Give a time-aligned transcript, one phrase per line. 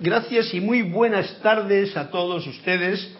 [0.00, 3.16] gracias, y muy buenas tardes a todos ustedes.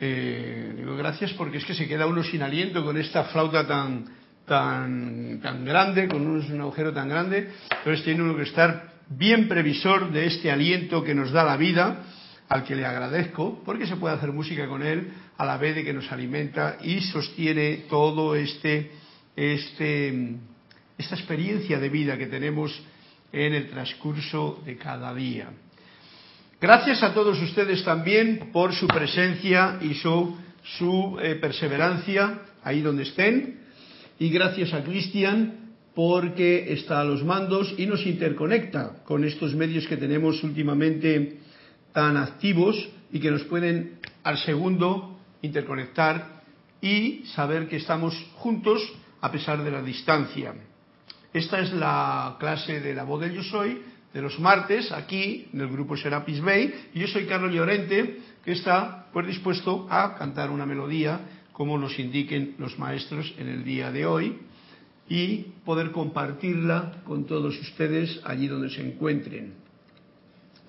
[0.00, 4.04] Eh, digo gracias porque es que se queda uno sin aliento con esta flauta tan,
[4.46, 7.50] tan, tan grande, con un, un agujero tan grande.
[7.70, 12.04] Entonces tiene uno que estar bien previsor de este aliento que nos da la vida,
[12.48, 15.84] al que le agradezco, porque se puede hacer música con él a la vez de
[15.84, 18.90] que nos alimenta y sostiene todo este,
[19.36, 20.34] este,
[20.98, 22.78] esta experiencia de vida que tenemos
[23.32, 25.48] en el transcurso de cada día.
[26.60, 33.58] Gracias a todos ustedes también por su presencia y su, eh, perseverancia ahí donde estén.
[34.18, 39.86] Y gracias a Cristian porque está a los mandos y nos interconecta con estos medios
[39.88, 41.38] que tenemos últimamente
[41.92, 42.76] tan activos
[43.10, 46.42] y que nos pueden al segundo interconectar
[46.80, 48.80] y saber que estamos juntos
[49.20, 50.54] a pesar de la distancia.
[51.32, 53.80] Esta es la clase de la voz del Yo Soy
[54.12, 58.52] de los martes aquí en el grupo Serapis Bay y yo soy Carlos Llorente que
[58.52, 61.20] está pues dispuesto a cantar una melodía
[61.52, 64.38] como nos indiquen los maestros en el día de hoy
[65.08, 69.54] y poder compartirla con todos ustedes allí donde se encuentren.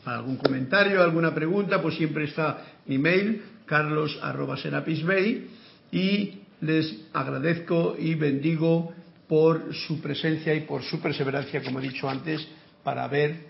[0.03, 5.49] Para algún comentario, alguna pregunta, pues siempre está mi mail, carlos arroba Serapis Bay,
[5.91, 8.93] y les agradezco y bendigo
[9.33, 12.47] por su presencia y por su perseverancia, como he dicho antes,
[12.83, 13.47] para ver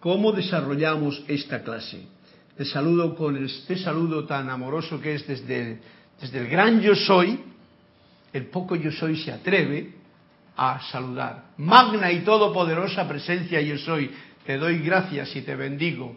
[0.00, 2.06] cómo desarrollamos esta clase.
[2.56, 5.78] Les saludo con este saludo tan amoroso que es desde,
[6.18, 7.38] desde el gran yo soy,
[8.32, 9.92] el poco yo soy se atreve
[10.56, 11.50] a saludar.
[11.58, 14.10] Magna y todopoderosa presencia yo soy,
[14.46, 16.16] te doy gracias y te bendigo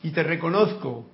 [0.00, 1.10] y te reconozco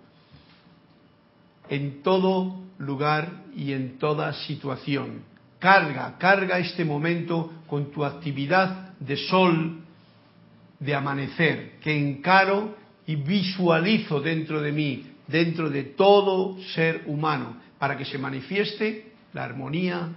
[1.70, 5.35] en todo lugar y en toda situación.
[5.66, 9.80] Carga, carga este momento con tu actividad de sol,
[10.78, 17.96] de amanecer, que encaro y visualizo dentro de mí, dentro de todo ser humano, para
[17.96, 20.08] que se manifieste la armonía,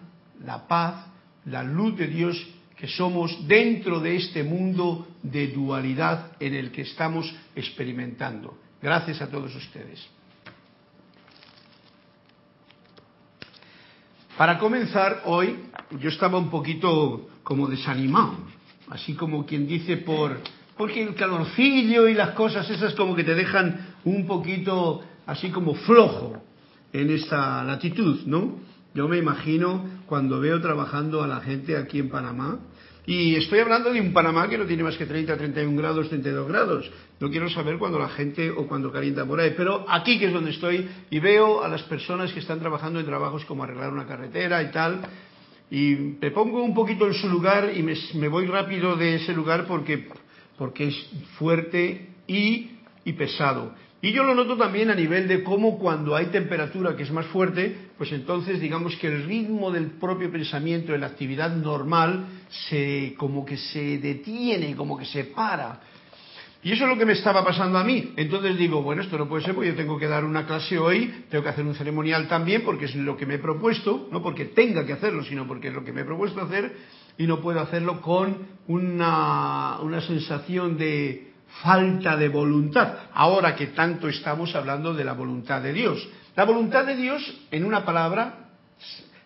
[0.45, 1.07] la paz,
[1.45, 6.83] la luz de Dios que somos dentro de este mundo de dualidad en el que
[6.83, 8.55] estamos experimentando.
[8.79, 10.18] Gracias a todos ustedes.
[14.39, 15.57] Para comenzar, hoy
[15.99, 18.35] yo estaba un poquito como desanimado,
[18.87, 20.37] así como quien dice por
[20.77, 25.75] porque el calorcillo y las cosas esas como que te dejan un poquito así como
[25.75, 26.41] flojo
[26.93, 28.59] en esta latitud, ¿no?
[28.93, 32.59] Yo me imagino cuando veo trabajando a la gente aquí en Panamá,
[33.09, 36.47] y estoy hablando de un Panamá que no tiene más que 30, 31 grados, 32
[36.47, 36.91] grados.
[37.19, 39.55] No quiero saber cuando la gente o cuando calienta por ahí.
[39.57, 43.07] Pero aquí que es donde estoy y veo a las personas que están trabajando en
[43.07, 45.01] trabajos como arreglar una carretera y tal.
[45.71, 49.33] Y me pongo un poquito en su lugar y me, me voy rápido de ese
[49.33, 50.07] lugar porque,
[50.55, 51.09] porque es
[51.39, 52.73] fuerte y,
[53.05, 53.73] y pesado.
[54.03, 57.25] Y yo lo noto también a nivel de cómo cuando hay temperatura que es más
[57.25, 63.15] fuerte, pues entonces digamos que el ritmo del propio pensamiento, de la actividad normal, se,
[63.17, 65.79] como que se detiene, como que se para.
[66.61, 68.13] Y eso es lo que me estaba pasando a mí.
[68.17, 71.25] Entonces digo, bueno, esto no puede ser porque yo tengo que dar una clase hoy,
[71.29, 74.45] tengo que hacer un ceremonial también porque es lo que me he propuesto, no porque
[74.45, 76.75] tenga que hacerlo, sino porque es lo que me he propuesto hacer
[77.17, 81.29] y no puedo hacerlo con una, una sensación de,
[81.61, 86.07] falta de voluntad, ahora que tanto estamos hablando de la voluntad de Dios.
[86.35, 87.21] La voluntad de Dios,
[87.51, 88.49] en una palabra,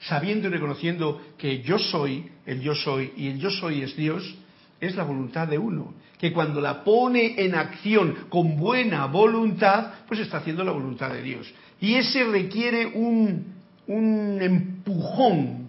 [0.07, 4.35] sabiendo y reconociendo que yo soy, el yo soy y el yo soy es Dios,
[4.79, 10.19] es la voluntad de uno, que cuando la pone en acción con buena voluntad, pues
[10.19, 11.53] está haciendo la voluntad de Dios.
[11.79, 13.53] Y ese requiere un,
[13.87, 15.67] un empujón,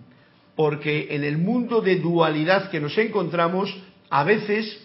[0.56, 3.74] porque en el mundo de dualidad que nos encontramos,
[4.10, 4.80] a veces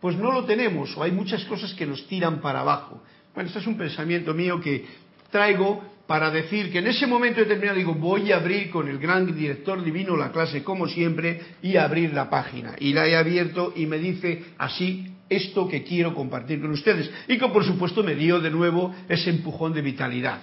[0.00, 3.02] pues no lo tenemos o hay muchas cosas que nos tiran para abajo.
[3.34, 4.86] Bueno, este es un pensamiento mío que
[5.30, 9.32] traigo para decir que en ese momento determinado digo, voy a abrir con el gran
[9.32, 12.74] director divino la clase como siempre y abrir la página.
[12.80, 17.08] Y la he abierto y me dice así esto que quiero compartir con ustedes.
[17.28, 20.40] Y que por supuesto me dio de nuevo ese empujón de vitalidad.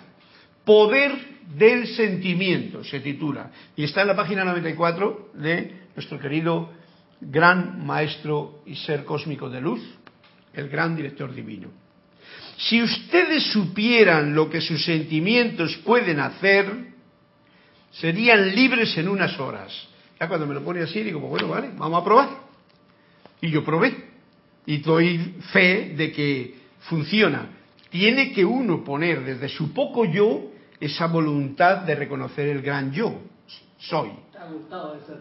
[0.63, 1.11] Poder
[1.57, 3.51] del sentimiento se titula.
[3.75, 6.69] Y está en la página 94 de nuestro querido
[7.19, 9.81] gran maestro y ser cósmico de luz,
[10.53, 11.86] el gran director divino.
[12.57, 16.87] Si ustedes supieran lo que sus sentimientos pueden hacer,
[17.91, 19.71] serían libres en unas horas.
[20.19, 22.29] Ya cuando me lo pone así, digo, pues bueno, vale, vamos a probar.
[23.41, 23.95] Y yo probé.
[24.65, 27.49] Y doy fe de que funciona.
[27.89, 33.21] Tiene que uno poner desde su poco yo esa voluntad de reconocer el gran yo,
[33.77, 34.09] soy.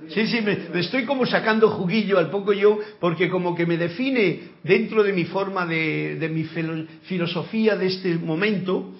[0.08, 4.40] Sí, sí, me, estoy como sacando juguillo al poco yo, porque como que me define
[4.62, 8.92] dentro de mi forma de, de mi filosofía de este momento,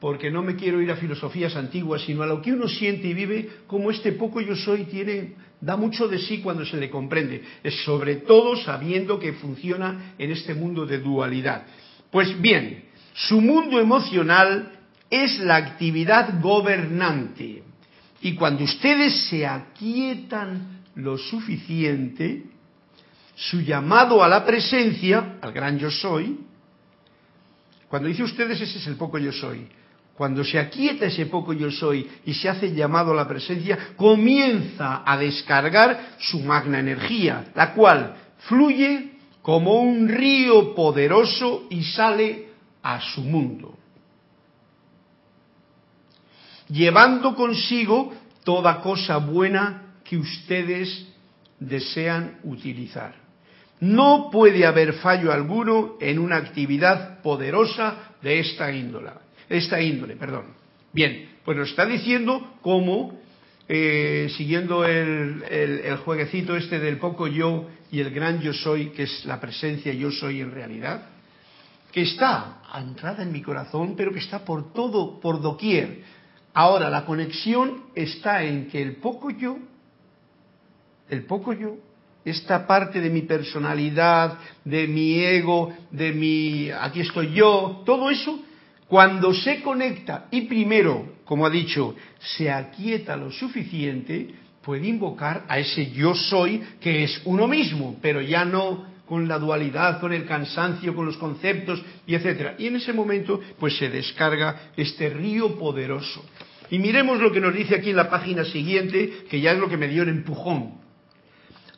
[0.00, 3.14] porque no me quiero ir a filosofías antiguas, sino a lo que uno siente y
[3.14, 7.42] vive, como este poco yo soy tiene, da mucho de sí cuando se le comprende,
[7.84, 11.66] sobre todo sabiendo que funciona en este mundo de dualidad.
[12.10, 14.72] Pues bien, su mundo emocional
[15.10, 17.69] es la actividad gobernante.
[18.22, 22.44] Y cuando ustedes se aquietan lo suficiente,
[23.34, 26.38] su llamado a la presencia, al gran yo soy,
[27.88, 29.66] cuando dice ustedes ese es el poco yo soy,
[30.14, 35.02] cuando se aquieta ese poco yo soy y se hace llamado a la presencia, comienza
[35.04, 42.48] a descargar su magna energía, la cual fluye como un río poderoso y sale
[42.82, 43.78] a su mundo,
[46.70, 48.12] llevando consigo
[48.44, 51.06] toda cosa buena que ustedes
[51.58, 53.14] desean utilizar.
[53.80, 59.10] No puede haber fallo alguno en una actividad poderosa de esta índole
[59.50, 60.44] esta índole, perdón.
[60.92, 63.18] Bien, pues nos está diciendo cómo,
[63.68, 69.02] eh, siguiendo el, el, jueguecito este del poco yo y el gran yo soy, que
[69.02, 71.06] es la presencia yo soy en realidad,
[71.92, 76.19] que está anclada en mi corazón, pero que está por todo, por doquier.
[76.52, 79.58] Ahora, la conexión está en que el poco yo,
[81.08, 81.76] el poco yo,
[82.24, 88.40] esta parte de mi personalidad, de mi ego, de mi, aquí estoy yo, todo eso
[88.90, 95.60] cuando se conecta y primero, como ha dicho, se aquieta lo suficiente, puede invocar a
[95.60, 100.26] ese yo soy que es uno mismo, pero ya no con la dualidad, con el
[100.26, 102.56] cansancio, con los conceptos y etcétera.
[102.58, 106.24] Y en ese momento, pues se descarga este río poderoso.
[106.70, 109.68] Y miremos lo que nos dice aquí en la página siguiente, que ya es lo
[109.68, 110.80] que me dio el empujón.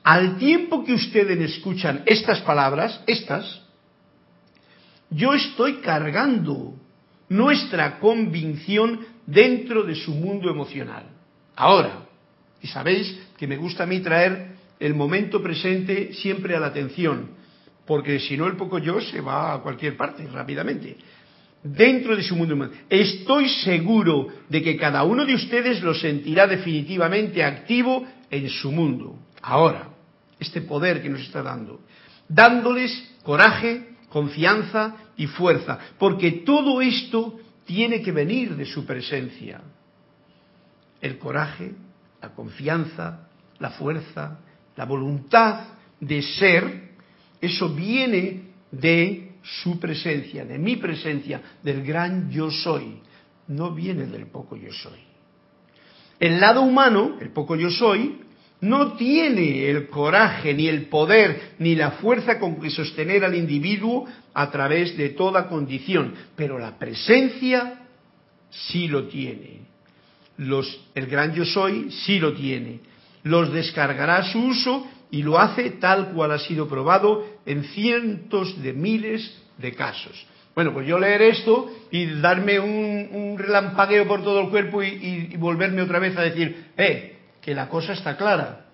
[0.05, 3.63] Al tiempo que ustedes escuchan estas palabras, estas,
[5.11, 6.75] yo estoy cargando
[7.29, 11.05] nuestra convicción dentro de su mundo emocional.
[11.57, 12.07] Ahora,
[12.61, 17.31] y sabéis que me gusta a mí traer el momento presente siempre a la atención,
[17.87, 20.97] porque si no el poco yo se va a cualquier parte rápidamente.
[21.63, 22.85] Dentro de su mundo emocional.
[22.91, 29.17] Estoy seguro de que cada uno de ustedes lo sentirá definitivamente activo en su mundo.
[29.41, 29.91] Ahora,
[30.41, 31.81] este poder que nos está dando,
[32.29, 39.61] dándoles coraje, confianza y fuerza, porque todo esto tiene que venir de su presencia.
[41.01, 41.73] El coraje,
[42.21, 43.29] la confianza,
[43.59, 44.41] la fuerza,
[44.77, 45.65] la voluntad
[46.01, 46.91] de ser,
[47.41, 53.01] eso viene de su presencia, de mi presencia, del gran yo soy,
[53.49, 55.01] no viene del poco yo soy.
[56.19, 58.21] El lado humano, el poco yo soy,
[58.61, 64.07] no tiene el coraje, ni el poder, ni la fuerza con que sostener al individuo
[64.33, 67.81] a través de toda condición, pero la presencia
[68.51, 69.63] sí lo tiene.
[70.37, 72.81] Los, el gran yo soy sí lo tiene.
[73.25, 78.63] Los descargará a su uso y lo hace tal cual ha sido probado en cientos
[78.63, 80.27] de miles de casos.
[80.55, 85.37] Bueno, pues yo leer esto y darme un, relampagueo por todo el cuerpo y, y
[85.37, 88.67] volverme otra vez a decir, eh, que la cosa está clara,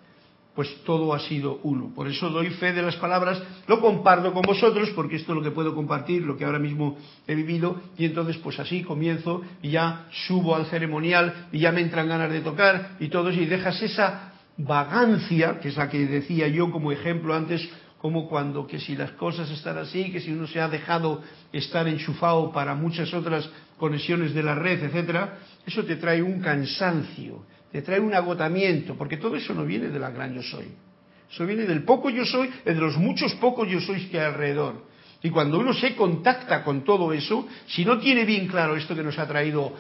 [0.59, 1.93] pues todo ha sido uno.
[1.95, 5.45] Por eso doy fe de las palabras, lo comparto con vosotros, porque esto es lo
[5.45, 6.99] que puedo compartir, lo que ahora mismo
[7.29, 11.81] he vivido, y entonces pues así comienzo y ya subo al ceremonial y ya me
[11.81, 16.05] entran ganas de tocar y todo eso, y dejas esa vagancia, que es la que
[16.07, 20.33] decía yo como ejemplo antes, como cuando que si las cosas están así, que si
[20.33, 25.85] uno se ha dejado estar enchufado para muchas otras conexiones de la red, etcétera, eso
[25.85, 30.11] te trae un cansancio te trae un agotamiento, porque todo eso no viene de la
[30.11, 30.67] gran yo soy.
[31.31, 34.87] Eso viene del poco yo soy, de los muchos pocos yo sois que hay alrededor.
[35.23, 39.03] Y cuando uno se contacta con todo eso, si no tiene bien claro esto que
[39.03, 39.73] nos ha traído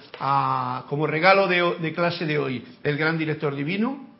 [0.89, 4.18] como regalo de, clase de hoy el gran director divino,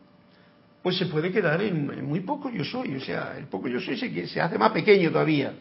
[0.89, 2.97] pues se puede quedar en, muy poco yo soy.
[2.97, 5.53] O sea, el poco yo soy se, hace más pequeño todavía.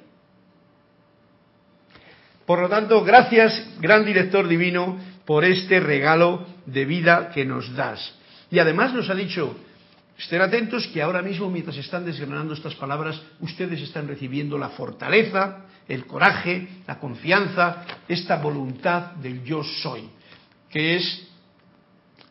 [2.46, 8.16] Por lo tanto, gracias, gran director divino, por este regalo de vida que nos das.
[8.50, 9.54] Y además nos ha dicho,
[10.18, 15.66] estén atentos que ahora mismo, mientras están desgranando estas palabras, ustedes están recibiendo la fortaleza,
[15.90, 20.08] el coraje, la confianza, esta voluntad del yo soy,
[20.70, 21.28] que es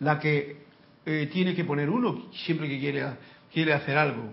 [0.01, 0.65] la que
[1.07, 3.05] eh, tiene que poner uno siempre que quiere,
[3.53, 4.33] quiere hacer algo.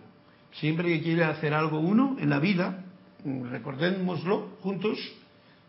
[0.53, 2.83] Siempre que quiere hacer algo uno en la vida,
[3.23, 4.97] recordémoslo juntos,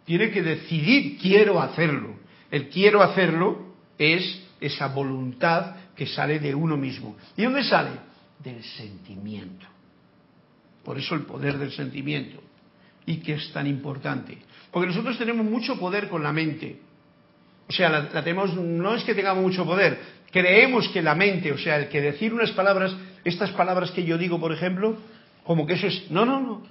[0.04, 2.16] tiene que decidir quiero hacerlo
[2.50, 7.16] El quiero hacerlo es esa voluntad que sale de uno mismo.
[7.36, 7.90] ¿Y dónde sale?
[8.42, 9.66] Del sentimiento.
[10.82, 12.42] Por eso el poder del sentimiento.
[13.06, 14.38] Y que es tan importante.
[14.70, 16.80] Porque nosotros tenemos mucho poder con la mente.
[17.68, 19.98] O sea, la, tenemos, no es que tengamos mucho poder,
[20.34, 24.18] creemos que la mente, o sea, el que decir unas palabras, estas palabras que yo
[24.18, 24.96] digo, por ejemplo,
[25.44, 26.62] como que eso es, no, no, no.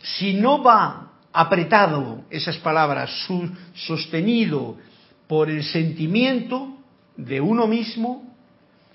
[0.00, 3.10] Si no va apretado esas palabras,
[3.74, 4.78] sostenido
[5.28, 6.78] por el sentimiento
[7.14, 8.24] de uno mismo,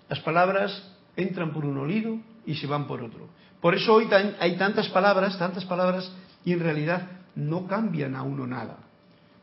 [0.10, 2.18] las palabras entran por un oído
[2.48, 3.30] y se van por otro.
[3.62, 4.08] Por eso hoy
[4.40, 6.12] hay tantas palabras, tantas palabras,
[6.44, 8.78] y en realidad no cambian a uno nada.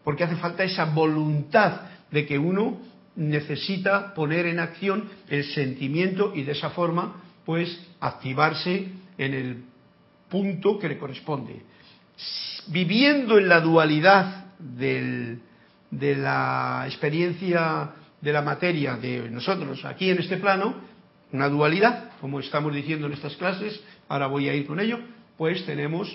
[0.03, 6.43] Porque hace falta esa voluntad de que uno necesita poner en acción el sentimiento y
[6.43, 8.89] de esa forma, pues, activarse
[9.19, 9.65] en el
[10.29, 11.63] punto que le corresponde.
[12.69, 15.39] Viviendo en la dualidad de
[15.91, 17.91] la experiencia
[18.21, 20.77] de la materia de nosotros aquí en este plano,
[21.33, 25.01] una dualidad, como estamos diciendo en estas clases, ahora voy a ir con ello,
[25.37, 26.15] pues tenemos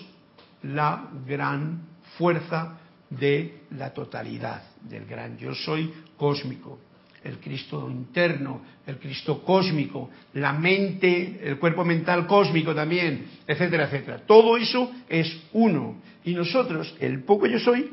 [0.63, 1.82] la gran
[2.18, 2.77] fuerza
[3.10, 6.80] de la totalidad, del gran yo soy cósmico,
[7.28, 14.22] el Cristo interno, el Cristo cósmico, la mente, el cuerpo mental cósmico también, etcétera, etcétera.
[14.26, 16.02] Todo eso es uno.
[16.24, 17.92] Y nosotros, el poco yo soy,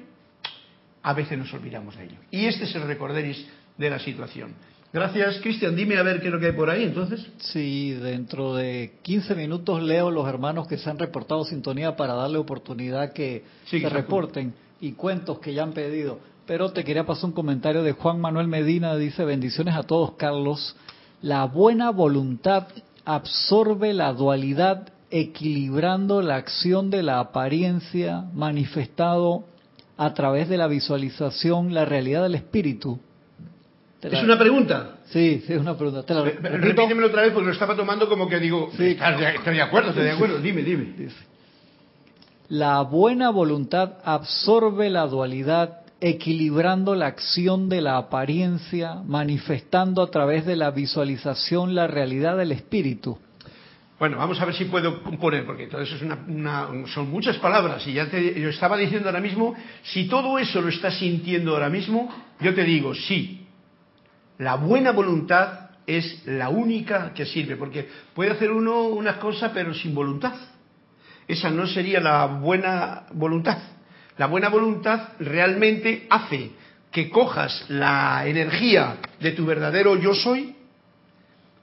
[1.02, 2.16] a veces nos olvidamos de ello.
[2.30, 4.54] Y este es el recorderis de la situación.
[4.92, 5.74] Gracias, Cristian.
[5.74, 7.26] Dime a ver qué es lo que hay por ahí, entonces.
[7.38, 12.38] Sí, dentro de 15 minutos leo los hermanos que se han reportado sintonía para darle
[12.38, 16.20] oportunidad que se reporten y cuentos que ya han pedido.
[16.46, 20.76] Pero te quería pasar un comentario de Juan Manuel Medina, dice, bendiciones a todos, Carlos.
[21.22, 22.66] La buena voluntad
[23.06, 29.44] absorbe la dualidad equilibrando la acción de la apariencia manifestado
[29.96, 32.98] a través de la visualización, la realidad del espíritu.
[34.02, 34.98] ¿Es una pregunta?
[35.06, 36.02] Sí, sí, es una pregunta.
[36.02, 39.90] Te Repítemelo otra vez porque lo estaba tomando como que digo, sí, estoy de acuerdo,
[39.90, 40.94] estoy de acuerdo, dime, dime.
[42.48, 50.44] La buena voluntad absorbe la dualidad equilibrando la acción de la apariencia, manifestando a través
[50.44, 53.18] de la visualización la realidad del espíritu.
[53.98, 57.86] Bueno, vamos a ver si puedo poner, porque todo eso es una, son muchas palabras
[57.86, 61.70] y ya te, yo estaba diciendo ahora mismo, si todo eso lo estás sintiendo ahora
[61.70, 63.46] mismo, yo te digo, sí,
[64.36, 69.72] la buena voluntad es la única que sirve, porque puede hacer uno una cosa pero
[69.72, 70.34] sin voluntad.
[71.26, 73.73] Esa no sería la buena voluntad.
[74.16, 76.52] La buena voluntad realmente hace
[76.90, 80.54] que cojas la energía de tu verdadero yo soy,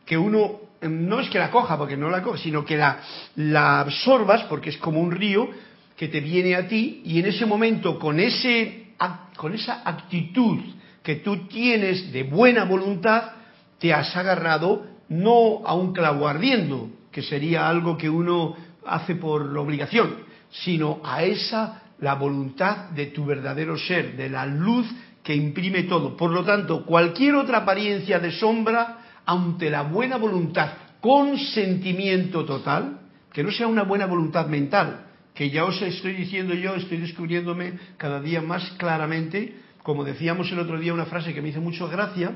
[0.06, 3.00] que uno no es que la coja, porque no la coja, sino que la,
[3.36, 5.50] la absorbas, porque es como un río
[5.96, 8.94] que te viene a ti, y en ese momento, con, ese,
[9.38, 10.60] con esa actitud
[11.04, 13.32] que tú tienes de buena voluntad,
[13.80, 18.56] te has agarrado no a un clavo ardiendo, que sería algo que uno
[18.86, 20.16] hace por obligación,
[20.50, 24.88] sino a esa la voluntad de tu verdadero ser, de la luz
[25.24, 26.18] que imprime todo.
[26.18, 33.00] Por lo tanto, cualquier otra apariencia de sombra, ante la buena voluntad con sentimiento total,
[33.32, 37.74] que no sea una buena voluntad mental, que ya os estoy diciendo yo, estoy descubriéndome
[37.98, 41.88] cada día más claramente, como decíamos el otro día, una frase que me hizo mucho
[41.88, 42.32] gracia,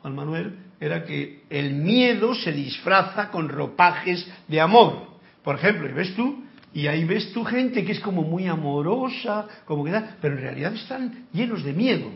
[0.00, 5.12] Juan Manuel, era que el miedo se disfraza con ropajes de amor.
[5.44, 6.42] Por ejemplo, y ves tú,
[6.74, 10.40] y ahí ves tu gente que es como muy amorosa, como que da, pero en
[10.40, 12.10] realidad están llenos de miedo.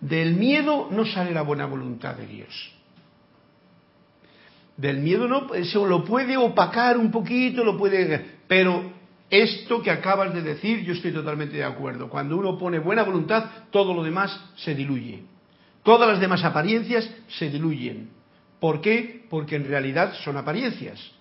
[0.00, 2.72] Del miedo no sale la buena voluntad de Dios.
[4.76, 8.92] Del miedo no, eso lo puede opacar un poquito, lo puede, pero
[9.28, 12.08] esto que acabas de decir, yo estoy totalmente de acuerdo.
[12.08, 15.24] Cuando uno pone buena voluntad, todo lo demás se diluye.
[15.82, 18.10] Todas las demás apariencias se diluyen.
[18.60, 19.26] ¿Por qué?
[19.28, 21.17] Porque en realidad son apariencias.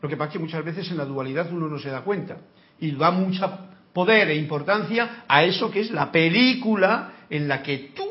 [0.00, 2.38] Lo que pasa es que muchas veces en la dualidad uno no se da cuenta.
[2.78, 7.92] Y da mucha poder e importancia a eso que es la película en la que
[7.96, 8.04] tú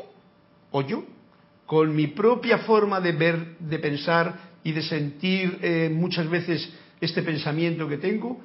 [0.72, 1.04] o yo,
[1.64, 6.68] con mi propia forma de ver, de pensar y de sentir eh, muchas veces
[7.00, 8.40] este pensamiento que tengo,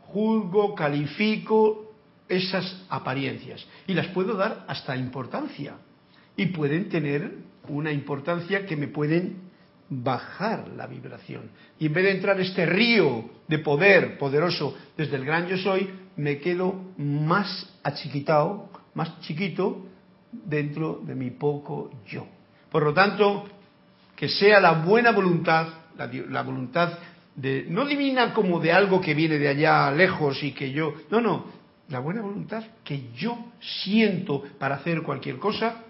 [0.00, 1.94] juzgo, califico
[2.28, 5.76] esas apariencias y las puedo dar hasta importancia
[6.36, 7.32] y pueden tener
[7.68, 9.36] una importancia que me pueden
[9.88, 11.50] bajar la vibración.
[11.78, 15.90] Y en vez de entrar este río de poder poderoso desde el gran yo soy,
[16.16, 19.86] me quedo más achiquitado, más chiquito
[20.32, 22.26] dentro de mi poco yo.
[22.70, 23.44] Por lo tanto,
[24.16, 26.98] que sea la buena voluntad, la, la voluntad
[27.68, 31.46] no divina como de algo que viene de allá lejos y que yo, no, no,
[31.88, 35.82] la buena voluntad que yo siento para hacer cualquier cosa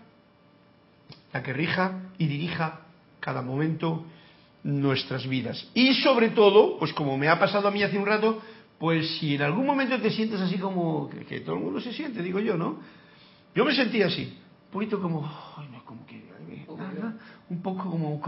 [1.33, 2.81] la que rija y dirija
[3.25, 4.05] cada momento
[4.65, 5.67] nuestras vidas.
[5.73, 8.43] Y sobre todo, pues como me ha pasado a mí hace un rato,
[8.79, 12.23] pues si en algún momento te sientes así como que, todo el mundo se siente,
[12.23, 12.81] digo yo, ¿no?
[13.55, 15.23] Yo me sentí así, un poquito como,
[15.87, 16.23] como que,
[17.49, 18.21] un poco como,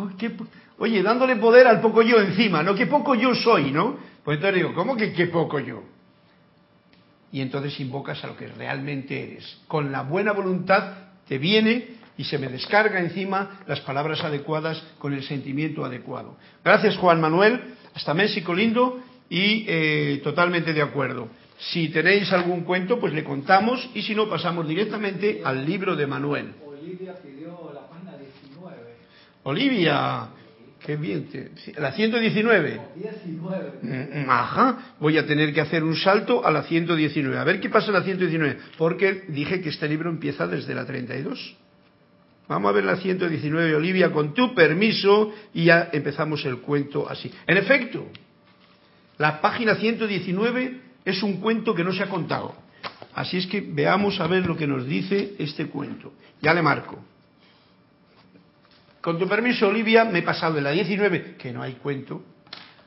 [0.79, 2.75] oye, dándole poder al poco yo encima, ¿no?
[2.75, 3.99] Que poco yo soy, ¿no?
[4.25, 5.83] Pues entonces digo, ¿cómo que qué poco yo?
[7.33, 9.59] Y entonces invocas a lo que realmente eres.
[9.69, 10.95] Con la buena voluntad
[11.29, 16.37] te viene y se me descarga encima las palabras adecuadas con el sentimiento adecuado.
[16.65, 17.61] Gracias Juan Manuel,
[17.95, 21.29] hasta México lindo y eh, totalmente de acuerdo.
[21.59, 26.07] Si tenéis algún cuento, pues le contamos y si no, pasamos directamente al libro de
[26.07, 26.53] Manuel.
[26.65, 28.77] Olivia pidió la página 19.
[29.45, 30.29] Olivia,
[30.85, 31.29] qué bien.
[31.79, 32.81] La 119.
[32.95, 33.73] 19.
[33.83, 37.39] Mm, ajá, voy a tener que hacer un salto a la 119.
[37.39, 40.85] A ver qué pasa en la 119, porque dije que este libro empieza desde la
[40.85, 41.57] 32.
[42.49, 47.31] Vamos a ver la 119, Olivia, con tu permiso, y ya empezamos el cuento así.
[47.47, 48.07] En efecto,
[49.19, 52.55] la página 119 es un cuento que no se ha contado.
[53.15, 56.13] Así es que veamos a ver lo que nos dice este cuento.
[56.41, 57.03] Ya le marco.
[59.01, 62.25] Con tu permiso, Olivia, me he pasado de la 19, que no hay cuento,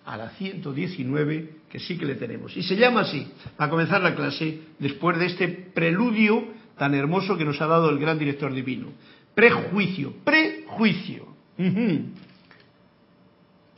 [0.05, 2.55] a la 119, que sí que le tenemos.
[2.55, 7.45] Y se llama así, para comenzar la clase, después de este preludio tan hermoso que
[7.45, 8.87] nos ha dado el gran director divino.
[9.39, 11.25] Prejuicio, prejuicio.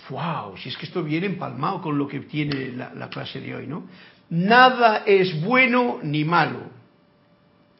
[0.10, 0.58] ¡Wow!
[0.58, 3.88] Si es que esto viene empalmado con lo que tiene la, clase de hoy, ¿no?
[4.32, 6.64] Nada es bueno ni malo.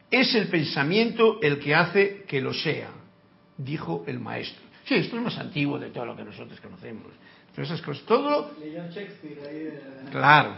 [0.08, 2.90] Es el pensamiento el que hace que lo sea,
[3.56, 4.62] dijo el maestro.
[4.84, 7.08] Sí, esto es más antiguo de todo lo que nosotros conocemos.
[7.52, 8.52] Pero esas cosas, todo.
[10.12, 10.54] Claro.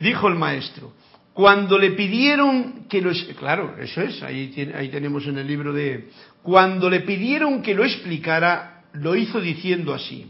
[0.00, 0.92] Dijo el maestro.
[1.36, 3.12] Cuando le pidieron que lo...
[3.38, 6.08] Claro, eso es, ahí, ahí tenemos en el libro de...
[6.42, 10.26] Cuando le pidieron que lo explicara, lo hizo diciendo así.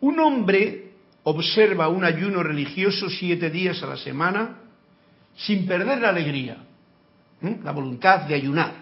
[0.00, 0.92] Un hombre
[1.24, 4.60] observa un ayuno religioso siete días a la semana
[5.36, 6.56] sin perder la alegría,
[7.62, 8.72] la voluntad de ayunar.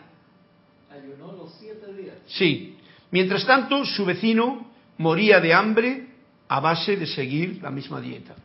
[0.93, 2.19] ¿Ayunó los siete días?
[2.29, 2.77] Sí.
[3.11, 6.07] Mientras tanto, su vecino moría de hambre
[6.47, 8.37] a base de seguir la misma dieta.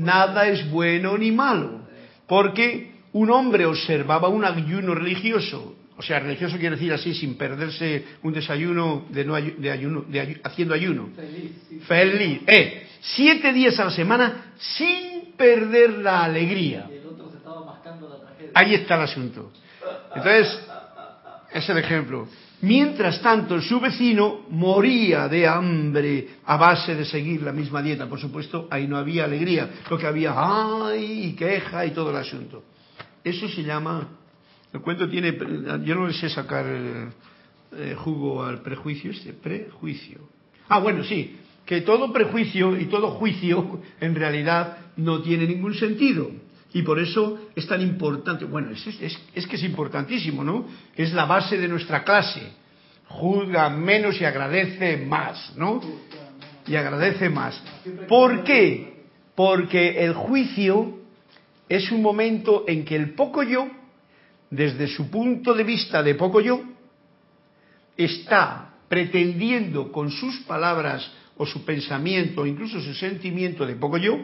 [0.00, 1.82] Nada es bueno ni malo,
[2.26, 8.04] porque un hombre observaba un ayuno religioso, o sea, religioso quiere decir así, sin perderse
[8.22, 11.10] un desayuno de, no de ayuno, de haciendo ayuno.
[11.14, 11.86] Feliz.
[11.86, 12.40] Feliz.
[12.46, 16.88] Eh, siete días a la semana sin perder la alegría.
[16.90, 18.52] Y el otro se estaba mascando la tragedia.
[18.54, 19.52] Ahí está el asunto.
[20.14, 20.60] Entonces,
[21.52, 22.28] es el ejemplo.
[22.62, 28.06] Mientras tanto, su vecino moría de hambre a base de seguir la misma dieta.
[28.06, 32.16] Por supuesto, ahí no había alegría, lo que había, ay, y queja y todo el
[32.16, 32.62] asunto.
[33.24, 34.08] Eso se llama,
[34.72, 35.36] el cuento tiene,
[35.84, 40.18] yo no le sé sacar eh, jugo al prejuicio, este prejuicio.
[40.68, 46.30] Ah, bueno, sí, que todo prejuicio y todo juicio en realidad no tiene ningún sentido.
[46.72, 50.66] Y por eso es tan importante, bueno, es, que es importantísimo, ¿no?
[50.94, 52.42] Es la base de nuestra clase.
[53.08, 55.80] Juzga menos y agradece más, ¿no?
[56.66, 57.60] Y agradece más.
[58.08, 59.04] ¿Por qué?
[59.34, 61.00] Porque el juicio
[61.68, 63.68] es un momento en que el poco yo,
[64.48, 66.62] desde su punto de vista de poco yo,
[67.96, 74.18] está pretendiendo con sus palabras o su pensamiento, incluso su sentimiento de poco yo,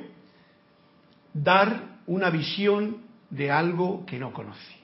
[1.33, 2.99] dar una visión
[3.31, 4.77] de algo que no conoce.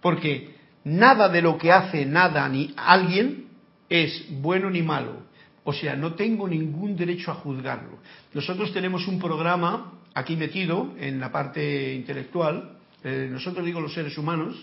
[0.00, 3.46] Porque nada de lo que hace nada ni alguien
[3.88, 5.24] es bueno ni malo.
[5.64, 7.98] O sea, no tengo ningún derecho a juzgarlo.
[8.32, 14.16] Nosotros tenemos un programa aquí metido en la parte intelectual, eh, nosotros digo los seres
[14.16, 14.56] humanos,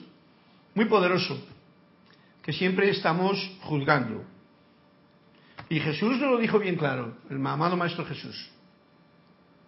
[0.74, 1.38] muy poderoso,
[2.42, 4.24] que siempre estamos juzgando.
[5.70, 8.50] Y Jesús nos lo dijo bien claro, el amado Maestro Jesús.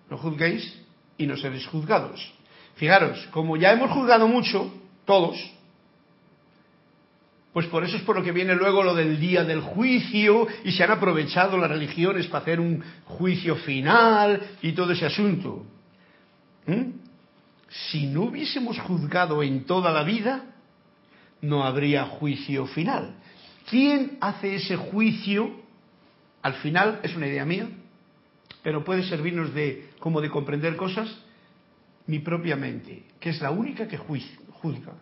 [0.10, 0.85] No juzguéis
[1.18, 2.34] y no seréis juzgados.
[2.76, 4.74] Fijaros, como ya hemos juzgado mucho,
[5.06, 5.38] todos,
[7.56, 10.74] pues por eso es por lo que viene luego lo del día del juicio y
[10.74, 15.66] se han aprovechado las religiones para hacer un juicio final y todo ese asunto.
[16.68, 17.06] ¿Mm?
[17.70, 20.44] Si no hubiésemos juzgado en toda la vida,
[21.42, 23.16] no habría juicio final.
[23.70, 25.52] ¿Quién hace ese juicio?
[26.42, 27.70] Al final, es una idea mía,
[28.66, 31.08] pero puede servirnos de como de comprender cosas
[32.08, 34.94] mi propia mente, que es la única que juzga.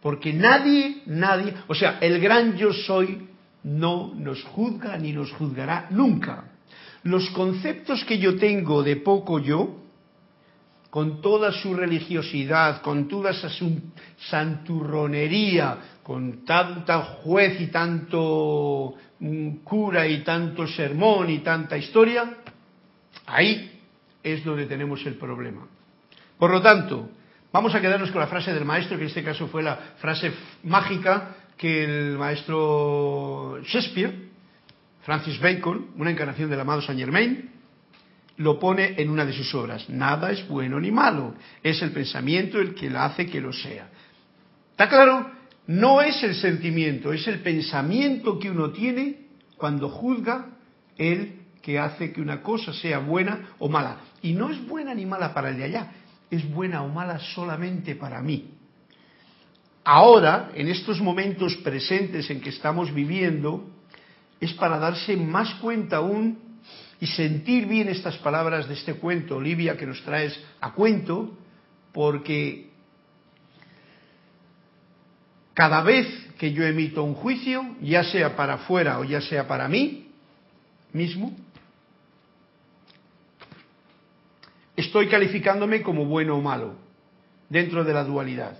[0.00, 3.26] Porque nadie, nadie, o sea, el gran yo soy
[3.64, 6.52] no nos juzga ni nos juzgará nunca.
[7.02, 9.80] Los conceptos que yo tengo de poco yo,
[10.88, 13.48] con toda su religiosidad, con toda esa
[14.30, 22.36] santurronería, con tanta juez y tanto mm, cura y tanto sermón y tanta historia,
[23.26, 23.80] ahí
[24.22, 25.66] es donde tenemos el problema.
[26.38, 27.10] Por lo tanto,
[27.52, 30.32] vamos a quedarnos con la frase del maestro, que en este caso fue la frase
[30.64, 34.12] mágica que el maestro Shakespeare,
[35.02, 37.50] Francis Bacon, una encarnación del amado Saint Germain,
[38.36, 39.88] lo pone en una de sus obras.
[39.88, 43.88] Nada es bueno ni malo, es el pensamiento el que la hace que lo sea.
[44.72, 45.30] ¿Está claro?
[45.66, 50.46] No es el sentimiento, es el pensamiento que uno tiene cuando juzga
[50.98, 53.96] el que hace que una cosa sea buena o mala.
[54.20, 55.92] Y no es buena ni mala para el de allá,
[56.30, 58.50] es buena o mala solamente para mí.
[59.82, 63.66] Ahora, en estos momentos presentes en que estamos viviendo,
[64.40, 66.38] es para darse más cuenta aún
[67.00, 71.38] y sentir bien estas palabras de este cuento, Olivia, que nos traes a cuento,
[71.92, 72.68] porque
[75.54, 76.06] cada vez
[76.38, 80.10] que yo emito un juicio, ya sea para afuera o ya sea para mí
[80.92, 81.34] mismo,
[84.76, 86.76] estoy calificándome como bueno o malo
[87.48, 88.58] dentro de la dualidad.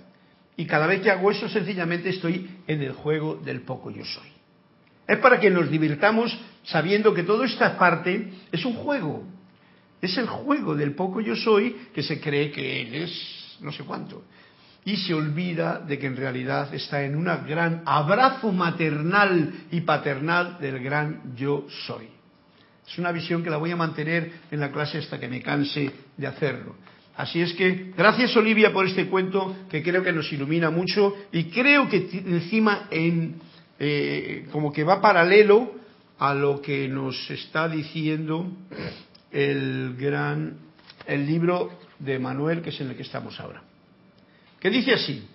[0.57, 4.29] Y cada vez que hago eso, sencillamente estoy en el juego del poco yo soy.
[5.07, 9.23] Es para que nos divirtamos sabiendo que toda esta parte es un juego.
[10.01, 13.83] Es el juego del poco yo soy que se cree que él es no sé
[13.83, 14.23] cuánto.
[14.83, 20.59] Y se olvida de que en realidad está en un gran abrazo maternal y paternal
[20.59, 22.14] del gran yo soy.
[22.87, 25.91] Es una visión que la voy a mantener en la clase hasta que me canse
[26.17, 26.75] de hacerlo.
[27.17, 31.45] Así es que gracias Olivia por este cuento que creo que nos ilumina mucho y
[31.45, 33.39] creo que encima en
[33.79, 35.75] eh, como que va paralelo
[36.19, 38.51] a lo que nos está diciendo
[39.31, 40.57] el gran
[41.07, 43.63] el libro de Manuel que es en el que estamos ahora
[44.59, 45.25] que dice así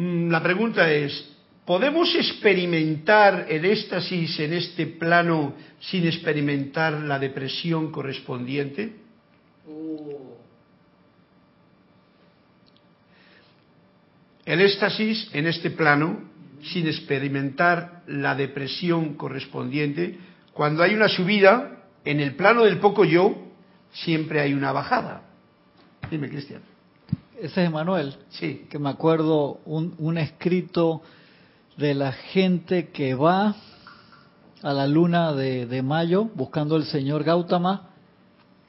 [0.00, 1.28] la pregunta es
[1.64, 8.96] ¿podemos experimentar el éxtasis en este plano sin experimentar la depresión correspondiente?
[14.44, 16.28] El éxtasis en este plano,
[16.62, 20.18] sin experimentar la depresión correspondiente,
[20.52, 23.36] cuando hay una subida, en el plano del poco yo,
[23.92, 25.22] siempre hay una bajada.
[26.10, 26.62] Dime, Cristian.
[27.40, 28.14] Ese es Manuel.
[28.28, 28.66] Sí.
[28.70, 31.02] Que me acuerdo un, un escrito
[31.76, 33.54] de la gente que va
[34.62, 37.88] a la luna de, de mayo buscando al señor Gautama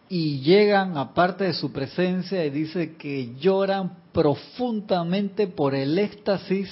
[0.08, 6.70] y llegan aparte de su presencia y dice que lloran profundamente por el éxtasis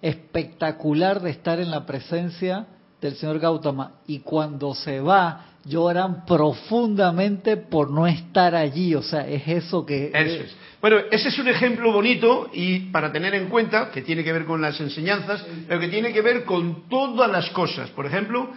[0.00, 2.66] espectacular de estar en la presencia
[3.02, 9.28] del señor Gautama y cuando se va lloran profundamente por no estar allí, o sea,
[9.28, 10.10] es eso que...
[10.14, 10.56] Eso es.
[10.80, 14.44] Bueno, ese es un ejemplo bonito y para tener en cuenta que tiene que ver
[14.44, 17.90] con las enseñanzas, pero que tiene que ver con todas las cosas.
[17.90, 18.52] Por ejemplo,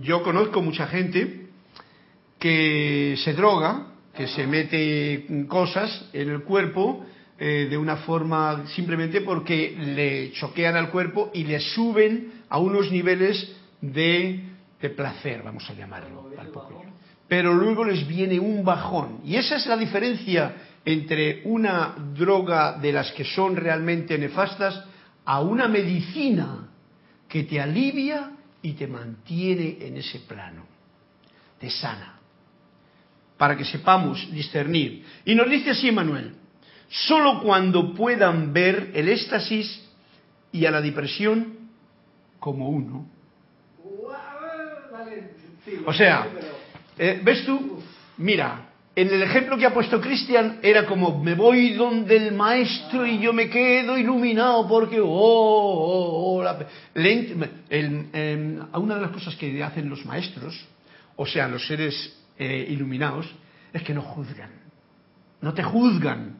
[0.00, 1.46] yo conozco mucha gente
[2.40, 7.06] que se droga, que se mete cosas en el cuerpo
[7.38, 12.90] eh, de una forma simplemente porque le choquean al cuerpo y le suben a unos
[12.90, 13.48] niveles
[13.80, 14.40] de,
[14.80, 16.30] de placer, vamos a llamarlo.
[17.28, 19.20] Pero luego les viene un bajón.
[19.24, 20.52] Y esa es la diferencia
[20.84, 24.84] entre una droga de las que son realmente nefastas
[25.24, 26.68] a una medicina
[27.28, 30.64] que te alivia y te mantiene en ese plano,
[31.58, 32.20] te sana
[33.40, 35.02] para que sepamos discernir.
[35.24, 36.34] Y nos dice así Manuel,
[36.90, 39.82] solo cuando puedan ver el éxtasis
[40.52, 41.70] y a la depresión
[42.38, 43.08] como uno.
[45.86, 46.28] O sea,
[46.98, 47.82] eh, ¿ves tú?
[48.18, 48.69] Mira,
[49.00, 53.18] en el ejemplo que ha puesto Cristian era como me voy donde el maestro y
[53.18, 56.58] yo me quedo iluminado porque oh, oh, oh la,
[56.94, 60.66] em, una de las cosas que hacen los maestros,
[61.16, 63.26] o sea, los seres eh, iluminados
[63.72, 64.50] es que no juzgan,
[65.40, 66.36] no te juzgan.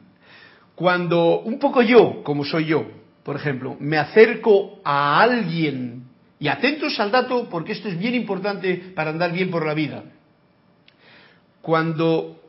[0.75, 2.85] Cuando un poco yo, como soy yo,
[3.23, 6.03] por ejemplo, me acerco a alguien,
[6.39, 10.03] y atentos al dato porque esto es bien importante para andar bien por la vida,
[11.61, 12.40] cuando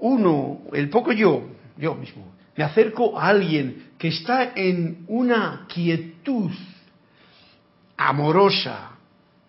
[0.00, 6.50] uno, el poco yo, yo mismo, me acerco a alguien que está en una quietud
[7.96, 8.90] amorosa,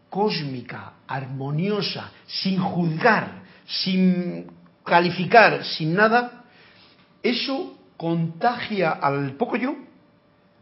[0.09, 4.47] cósmica, armoniosa, sin juzgar, sin
[4.83, 6.45] calificar, sin nada,
[7.21, 9.75] eso contagia al poco yo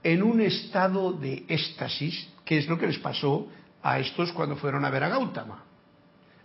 [0.03, 3.47] en un estado de éxtasis, que es lo que les pasó
[3.83, 5.63] a estos cuando fueron a ver a Gautama.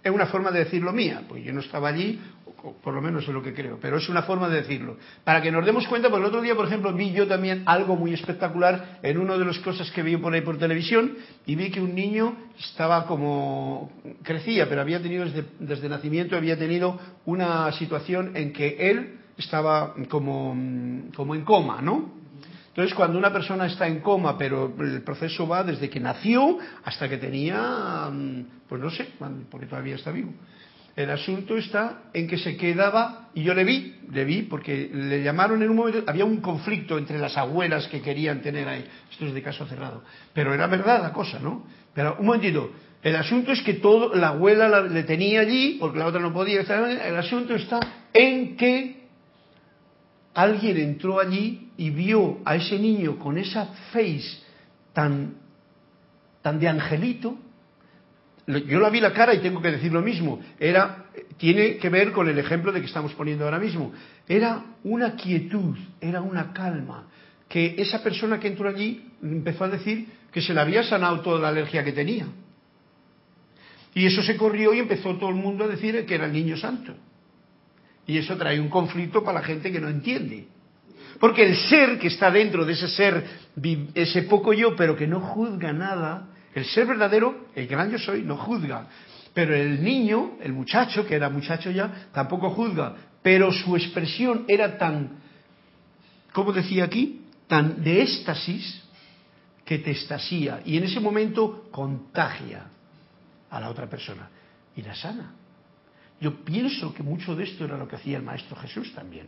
[0.02, 2.20] Es una forma de decirlo mía, pues yo no estaba allí,
[2.83, 4.96] por lo menos es lo que creo, pero es una forma de decirlo.
[5.25, 7.96] Para que nos demos cuenta, porque el otro día, por ejemplo, vi yo también algo
[7.96, 11.70] muy espectacular en una de las cosas que vi por ahí por televisión y vi
[11.70, 13.90] que un niño estaba como,
[14.22, 19.94] crecía, pero había tenido desde, desde nacimiento, había tenido una situación en que él estaba
[20.09, 20.57] como,
[21.14, 22.22] como en coma, ¿no?
[22.68, 27.07] Entonces, cuando una persona está en coma, pero el proceso va desde que nació hasta
[27.07, 28.11] que tenía,
[28.66, 29.09] pues no sé,
[29.51, 30.33] porque todavía está vivo.
[30.94, 35.22] El asunto está en que se quedaba, y yo le vi, le vi, porque le
[35.22, 39.26] llamaron en un momento, había un conflicto entre las abuelas que querían tener ahí, esto
[39.26, 40.02] es de caso cerrado,
[40.35, 41.66] pero era verdad la cosa, ¿no?
[41.94, 46.07] Pero un momentito, el asunto es que todo, la abuela le tenía allí, porque la
[46.07, 47.81] otra no podía el asunto está
[48.12, 49.02] en que
[50.35, 54.40] alguien entró allí y vio a ese niño con esa face
[54.92, 55.35] tan,
[56.42, 57.37] tan de angelito.
[58.46, 60.40] Yo la vi la cara y tengo que decir lo mismo.
[60.59, 61.05] Era,
[61.37, 63.92] tiene que ver con el ejemplo de que estamos poniendo ahora mismo.
[64.28, 67.07] Era una quietud, era una calma,
[67.48, 71.40] que esa persona que entró allí empezó a decir que se le había sanado toda
[71.40, 72.26] la alergia que tenía.
[73.94, 76.57] Y eso se corrió y empezó todo el mundo a decir que era el niño
[76.57, 76.94] santo.
[78.07, 80.48] Y eso trae un conflicto para la gente que no entiende.
[81.20, 83.24] Porque el ser que está dentro de ese ser,
[83.94, 88.23] ese poco yo, pero que no juzga nada, el ser verdadero, el gran yo soy,
[88.23, 88.87] no juzga.
[89.35, 92.95] Pero el niño, el muchacho, que era muchacho ya, tampoco juzga.
[93.23, 95.21] Pero su expresión era tan,
[96.33, 97.23] ¿cómo decía aquí?
[97.47, 98.83] Tan de éxtasis
[99.65, 100.61] que te estasía.
[100.65, 102.67] Y en ese momento contagia
[103.51, 104.29] a la otra persona
[104.77, 105.33] y la sana.
[106.21, 109.27] Yo pienso que mucho de esto era lo que hacía el Maestro Jesús también.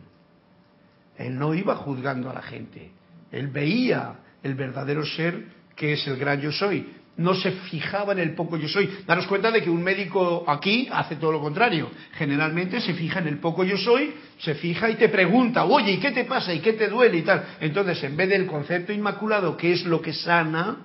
[1.17, 2.91] Él no iba juzgando a la gente,
[3.31, 6.87] él veía el verdadero ser que es el gran yo soy.
[7.17, 8.89] No se fijaba en el poco yo soy.
[9.07, 11.89] Daros cuenta de que un médico aquí hace todo lo contrario.
[12.13, 15.97] Generalmente se fija en el poco yo soy, se fija y te pregunta, oye, ¿y
[15.97, 16.53] qué te pasa?
[16.53, 17.17] ¿Y qué te duele?
[17.17, 17.43] y tal.
[17.59, 20.77] Entonces, en vez del concepto inmaculado, que es lo que sana,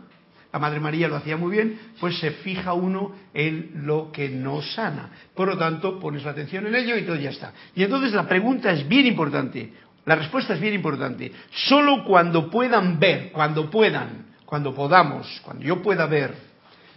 [0.52, 4.62] la Madre María lo hacía muy bien, pues se fija uno en lo que no
[4.62, 5.10] sana.
[5.34, 7.52] Por lo tanto, pones la atención en ello y todo ya está.
[7.74, 9.72] Y entonces la pregunta es bien importante,
[10.04, 11.30] la respuesta es bien importante.
[11.68, 16.34] Solo cuando puedan ver, cuando puedan, cuando podamos, cuando yo pueda ver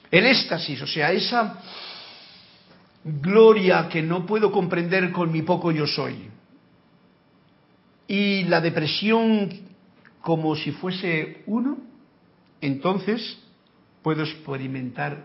[0.09, 1.61] el éxtasis, o sea, esa
[3.03, 6.29] gloria que no puedo comprender con mi poco yo soy,
[8.07, 9.51] y la depresión
[10.19, 11.77] como si fuese uno,
[12.59, 13.37] entonces
[14.01, 15.23] puedo experimentar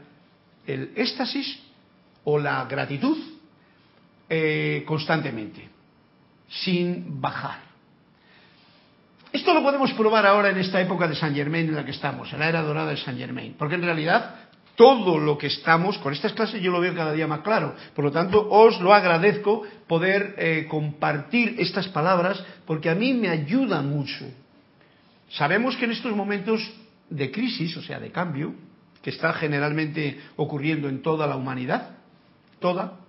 [0.66, 1.58] el éxtasis
[2.24, 3.16] o la gratitud
[4.28, 5.66] eh, constantemente,
[6.46, 7.67] sin bajar.
[9.32, 12.32] Esto lo podemos probar ahora en esta época de San Germain en la que estamos,
[12.32, 14.36] en la era dorada de San Germain, porque en realidad
[14.74, 18.04] todo lo que estamos, con estas clases yo lo veo cada día más claro, por
[18.04, 23.90] lo tanto os lo agradezco poder eh, compartir estas palabras porque a mí me ayudan
[23.90, 24.24] mucho.
[25.30, 26.62] Sabemos que en estos momentos
[27.10, 28.54] de crisis, o sea, de cambio,
[29.02, 31.96] que está generalmente ocurriendo en toda la humanidad,
[32.60, 33.00] toda,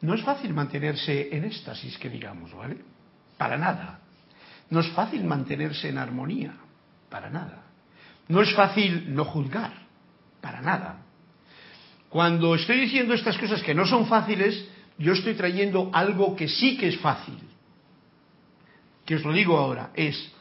[0.00, 2.76] no es fácil mantenerse en éxtasis, que digamos, ¿vale?
[3.36, 4.00] Para nada.
[4.70, 6.54] No es fácil mantenerse en armonía,
[7.08, 7.64] para nada.
[8.28, 9.72] No es fácil no juzgar,
[10.40, 11.02] para nada.
[12.08, 16.76] Cuando estoy diciendo estas cosas que no son fáciles, yo estoy trayendo algo que sí
[16.76, 17.38] que es fácil.
[19.04, 20.32] Que os lo digo ahora, es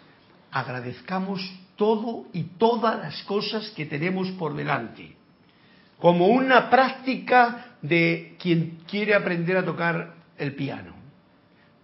[0.52, 1.42] agradezcamos
[1.76, 5.16] todo y todas las cosas que tenemos por delante,
[6.00, 10.97] como una práctica de quien quiere aprender a tocar el piano.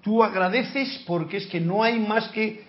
[0.04, 2.63] Tú agradeces porque es que no hay más que,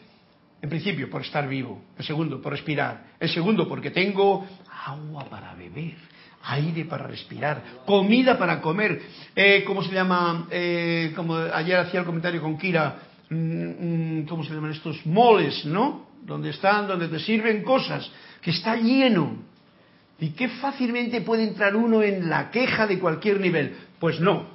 [0.63, 4.47] en principio, por estar vivo, el segundo, por respirar, el segundo, porque tengo
[4.87, 5.97] agua para beber,
[6.45, 9.03] aire para respirar, comida para comer,
[9.35, 10.47] eh, ¿cómo se llama?
[10.51, 15.05] Eh, como ayer hacía el comentario con Kira, mm, mm, ¿cómo se llaman estos?
[15.05, 16.15] Moles, ¿no?
[16.25, 19.37] donde están, donde te sirven cosas, que está lleno.
[20.19, 23.77] ¿Y qué fácilmente puede entrar uno en la queja de cualquier nivel?
[23.99, 24.47] Pues no.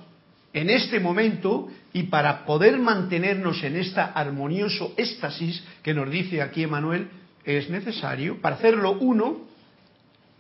[0.54, 6.64] En este momento, y para poder mantenernos en esta armonioso éxtasis que nos dice aquí
[6.64, 7.10] Emanuel,
[7.44, 9.48] es necesario, para hacerlo uno,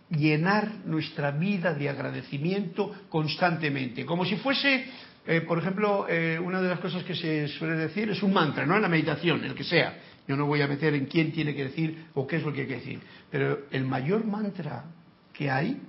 [0.09, 4.85] llenar nuestra vida de agradecimiento constantemente, como si fuese,
[5.25, 8.65] eh, por ejemplo, eh, una de las cosas que se suele decir es un mantra,
[8.65, 8.75] ¿no?
[8.75, 9.97] En la meditación, el que sea.
[10.27, 12.61] Yo no voy a meter en quién tiene que decir o qué es lo que
[12.61, 12.99] hay que decir.
[13.31, 14.85] Pero el mayor mantra
[15.33, 15.79] que hay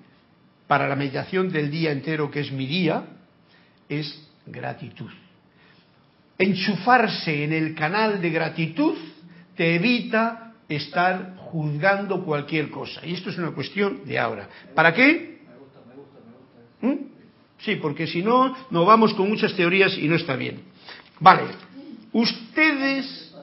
[0.66, 3.05] para la meditación del día entero, que es mi día,
[3.88, 5.11] es gratitud.
[6.40, 8.96] Enchufarse en el canal de gratitud
[9.55, 13.05] te evita estar juzgando cualquier cosa.
[13.05, 14.48] Y esto es una cuestión de ahora.
[14.74, 15.42] ¿Para qué?
[15.46, 16.18] Me gusta, me gusta,
[16.81, 17.03] me gusta.
[17.05, 17.11] ¿Mm?
[17.59, 20.62] Sí, porque si no, nos vamos con muchas teorías y no está bien.
[21.18, 21.42] Vale,
[22.14, 23.35] ustedes...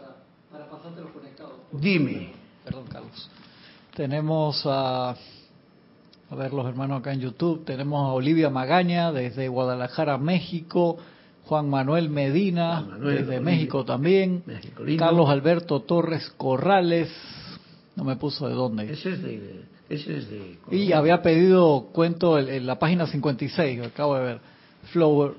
[0.50, 1.66] Para, para conectado.
[1.74, 2.32] Dime.
[2.66, 3.30] Perdón, Carlos.
[3.96, 5.16] Tenemos a...
[6.30, 7.64] A ver, los hermanos acá en YouTube.
[7.64, 10.98] Tenemos a Olivia Magaña desde Guadalajara, México.
[11.48, 14.44] Juan Manuel Medina, desde México también.
[14.98, 17.10] Carlos Alberto Torres Corrales,
[17.96, 18.92] no me puso de dónde.
[18.92, 19.78] Ese es de...
[19.90, 24.40] Ese es de y había pedido cuento en, la página 56, acabo de ver.
[24.92, 25.34] Flower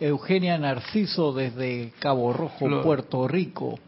[0.00, 3.78] Eugenia Narciso desde Cabo Rojo, Puerto Rico.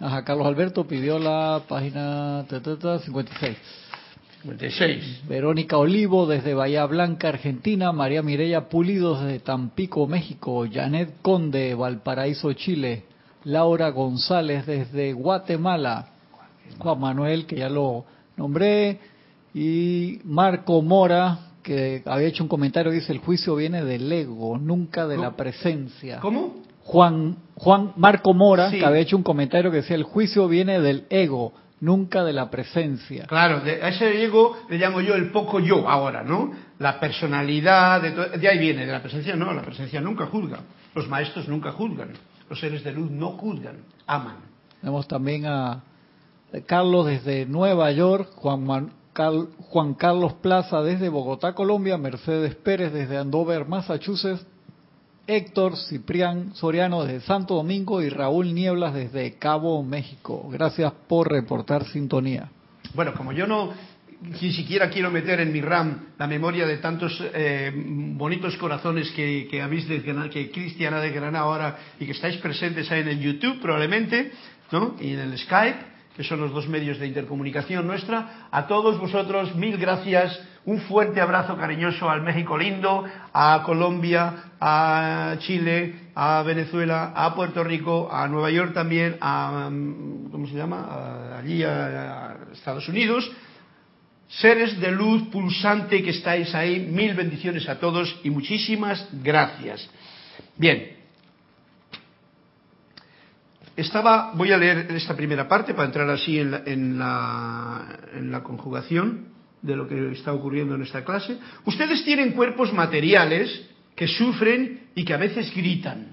[0.00, 3.56] Ajá, Carlos Alberto pidió la página 56.
[5.28, 7.92] Verónica Olivo desde Bahía Blanca, Argentina.
[7.92, 10.66] María Mireya Pulido desde Tampico, México.
[10.70, 13.04] Janet Conde, Valparaíso, Chile.
[13.44, 16.08] Laura González desde Guatemala.
[16.78, 18.04] Juan Manuel, que ya lo
[18.36, 18.98] nombré.
[19.54, 25.06] Y Marco Mora, que había hecho un comentario, dice, el juicio viene del ego, nunca
[25.06, 26.20] de la presencia.
[26.20, 26.62] ¿Cómo?
[26.82, 31.06] Juan, Juan Marco Mora, que había hecho un comentario que decía, el juicio viene del
[31.08, 33.26] ego, nunca de la presencia.
[33.26, 36.52] Claro, a ese ego le llamo yo el poco yo ahora, ¿no?
[36.78, 40.60] La personalidad, de, de ahí viene, de la presencia no, la presencia nunca juzga,
[40.94, 42.10] los maestros nunca juzgan,
[42.48, 44.36] los seres de luz no juzgan, aman.
[44.80, 45.82] Tenemos también a
[46.66, 53.66] Carlos desde Nueva York, Juan, Juan Carlos Plaza desde Bogotá, Colombia, Mercedes Pérez desde Andover,
[53.66, 54.46] Massachusetts,
[55.26, 60.48] Héctor Ciprián Soriano desde Santo Domingo y Raúl Nieblas desde Cabo, México.
[60.50, 62.50] Gracias por reportar sintonía.
[62.94, 63.72] Bueno, como yo no
[64.20, 69.46] ni siquiera quiero meter en mi RAM la memoria de tantos eh, bonitos corazones que,
[69.50, 73.20] que habéis desgranado, que Cristiana de Granada ahora y que estáis presentes ahí en el
[73.20, 74.32] YouTube probablemente,
[74.72, 74.96] ¿no?
[75.00, 78.48] Y en el Skype que son los dos medios de intercomunicación nuestra.
[78.50, 80.40] A todos vosotros, mil gracias.
[80.66, 87.62] Un fuerte abrazo cariñoso al México lindo, a Colombia, a Chile, a Venezuela, a Puerto
[87.62, 91.36] Rico, a Nueva York también, a, ¿cómo se llama?
[91.38, 93.30] allí a Estados Unidos.
[94.26, 99.86] Seres de luz pulsante que estáis ahí, mil bendiciones a todos y muchísimas gracias.
[100.56, 100.96] Bien,
[103.76, 108.32] estaba, voy a leer esta primera parte para entrar así en la, en la, en
[108.32, 109.33] la conjugación
[109.64, 111.38] de lo que está ocurriendo en esta clase.
[111.64, 116.12] Ustedes tienen cuerpos materiales que sufren y que a veces gritan.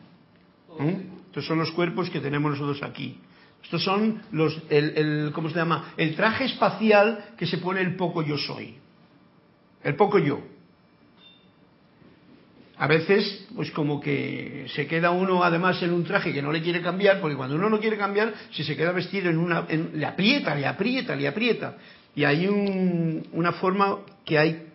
[0.79, 1.05] ¿eh?
[1.27, 3.19] Estos son los cuerpos que tenemos nosotros aquí.
[3.61, 5.93] Estos son los, el, el, ¿cómo se llama?
[5.97, 8.75] El traje espacial que se pone el poco yo soy.
[9.83, 10.41] El poco yo
[12.81, 16.63] a veces, pues como que se queda uno además en un traje que no le
[16.63, 20.03] quiere cambiar, porque cuando uno no quiere cambiar, si se queda vestido en una, le
[20.03, 21.77] aprieta, le aprieta, le aprieta.
[22.15, 22.47] Y hay
[23.31, 24.67] una forma que hay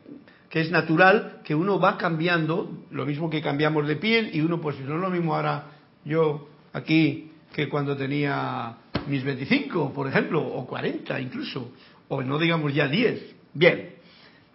[0.49, 4.61] que es natural, que uno va cambiando, lo mismo que cambiamos de piel, y uno
[4.61, 5.72] pues no es lo mismo ahora
[6.05, 8.76] yo aquí que cuando tenía
[9.09, 11.72] mis 25, por ejemplo, o 40 incluso,
[12.09, 13.34] o no digamos ya 10.
[13.55, 13.91] Bien,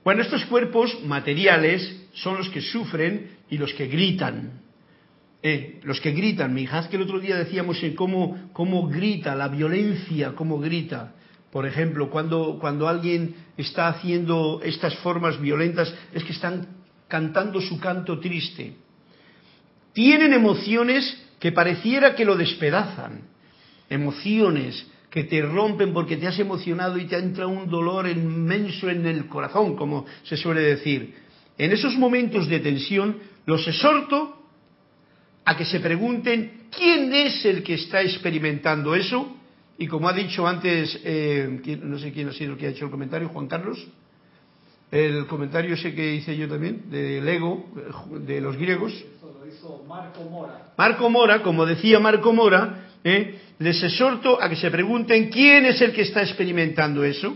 [0.04, 4.62] bueno, estos cuerpos materiales son los que sufren y los que gritan.
[5.44, 9.48] Eh, los que gritan, mi hija, que el otro día decíamos cómo, cómo grita, la
[9.48, 11.16] violencia, cómo grita.
[11.52, 16.68] Por ejemplo, cuando, cuando alguien está haciendo estas formas violentas, es que están
[17.08, 18.76] cantando su canto triste.
[19.94, 23.24] Tienen emociones que pareciera que lo despedazan.
[23.90, 29.06] Emociones que te rompen porque te has emocionado y te entra un dolor inmenso en
[29.06, 31.16] el corazón, como se suele decir.
[31.58, 34.42] En esos momentos de tensión los exhorto
[35.44, 39.36] a que se pregunten quién es el que está experimentando eso.
[39.82, 42.86] Y como ha dicho antes, eh, no sé quién ha sido el que ha hecho
[42.86, 43.84] el comentario, Juan Carlos,
[44.92, 47.66] el comentario ese que hice yo también, del ego,
[48.12, 48.94] de los griegos.
[48.94, 50.74] Eso lo hizo Marco Mora.
[50.78, 55.82] Marco Mora, como decía Marco Mora, eh, les exhorto a que se pregunten quién es
[55.82, 57.36] el que está experimentando eso.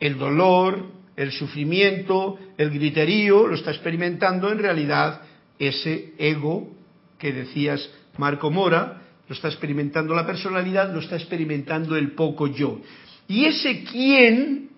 [0.00, 0.82] El dolor,
[1.14, 5.20] el sufrimiento, el griterío, lo está experimentando en realidad
[5.58, 6.72] ese ego
[7.18, 12.80] que decías Marco Mora, lo está experimentando la personalidad, lo está experimentando el poco yo.
[13.28, 14.70] Y ese quién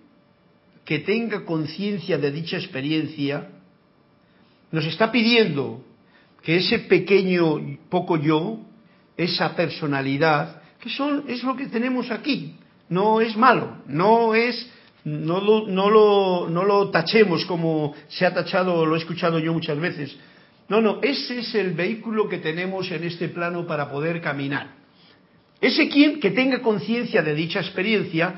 [0.85, 3.49] que tenga conciencia de dicha experiencia,
[4.71, 5.83] nos está pidiendo
[6.41, 8.59] que ese pequeño poco yo,
[9.15, 12.55] esa personalidad, que son, es lo que tenemos aquí,
[12.89, 14.67] no es malo, no es
[15.03, 19.53] no lo, no, lo, no lo tachemos como se ha tachado lo he escuchado yo
[19.53, 20.15] muchas veces.
[20.69, 24.75] No, no, ese es el vehículo que tenemos en este plano para poder caminar.
[25.59, 28.35] Ese quien que tenga conciencia de dicha experiencia,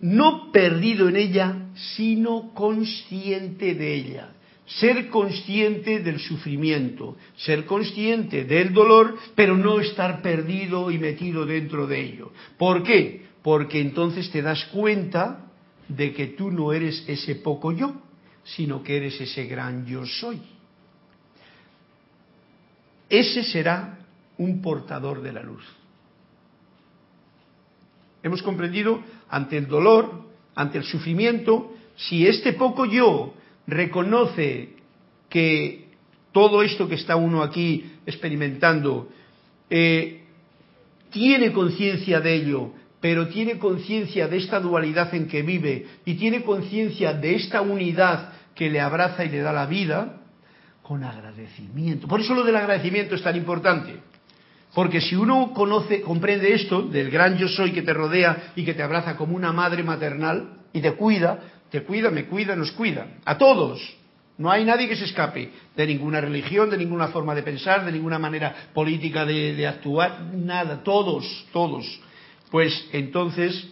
[0.00, 4.28] no perdido en ella, sino consciente de ella.
[4.66, 11.86] Ser consciente del sufrimiento, ser consciente del dolor, pero no estar perdido y metido dentro
[11.86, 12.32] de ello.
[12.58, 13.24] ¿Por qué?
[13.42, 15.50] Porque entonces te das cuenta
[15.88, 17.94] de que tú no eres ese poco yo,
[18.44, 20.40] sino que eres ese gran yo soy.
[23.08, 23.98] Ese será
[24.38, 25.64] un portador de la luz.
[28.22, 30.22] Hemos comprendido ante el dolor,
[30.54, 33.34] ante el sufrimiento, si este poco yo
[33.66, 34.70] reconoce
[35.28, 35.88] que
[36.32, 39.08] todo esto que está uno aquí experimentando
[39.70, 40.22] eh,
[41.10, 46.42] tiene conciencia de ello, pero tiene conciencia de esta dualidad en que vive y tiene
[46.42, 50.22] conciencia de esta unidad que le abraza y le da la vida,
[50.84, 52.06] con agradecimiento.
[52.06, 54.00] Por eso lo del agradecimiento es tan importante.
[54.74, 58.74] Porque si uno conoce, comprende esto del gran yo soy que te rodea y que
[58.74, 61.38] te abraza como una madre maternal y te cuida,
[61.70, 63.06] te cuida, me cuida, nos cuida.
[63.24, 63.80] A todos.
[64.36, 67.92] No hay nadie que se escape de ninguna religión, de ninguna forma de pensar, de
[67.92, 70.82] ninguna manera política de, actuar, nada.
[70.82, 72.00] Todos, todos.
[72.50, 73.68] Pues entonces,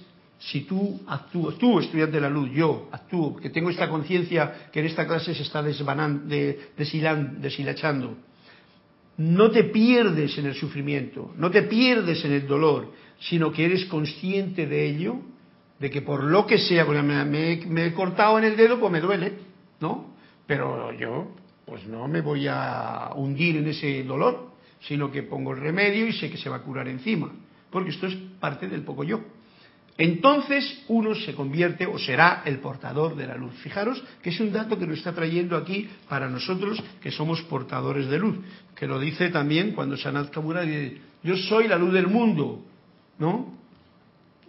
[0.51, 4.81] si tú actúas, tú estudiante de la luz, yo actúo, que tengo esta conciencia que
[4.81, 6.27] en esta clase se está desvanando,
[6.77, 8.17] deshilachando
[9.19, 13.85] no te pierdes en el sufrimiento, no te pierdes en el dolor, sino que eres
[13.87, 15.17] consciente de ello,
[15.79, 19.01] de que por lo que sea, porque me, he cortado en el dedo, pues me
[19.01, 19.35] duele,
[19.81, 20.15] ¿no?
[20.47, 21.35] Pero yo,
[21.67, 26.13] pues no me voy a hundir en ese dolor, sino que pongo el remedio y
[26.13, 27.31] sé que se va a curar encima,
[27.71, 29.21] porque esto es parte del poco yo
[30.05, 33.55] entonces uno se convierte o será el portador de la luz.
[33.63, 38.09] Fijaros que es un dato que nos está trayendo aquí para nosotros que somos portadores
[38.09, 38.37] de luz,
[38.75, 42.65] que lo dice también cuando Sanat Kamura dice, yo soy la luz del mundo,
[43.21, 43.55] ¿no?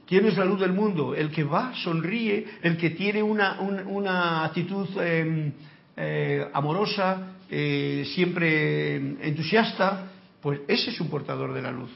[0.07, 1.13] ¿Quién es la luz del mundo?
[1.13, 5.51] El que va, sonríe, el que tiene una, actitud em,
[5.95, 11.91] eh, amorosa, eh, siempre entusiasta, pues ese es un portador de la luz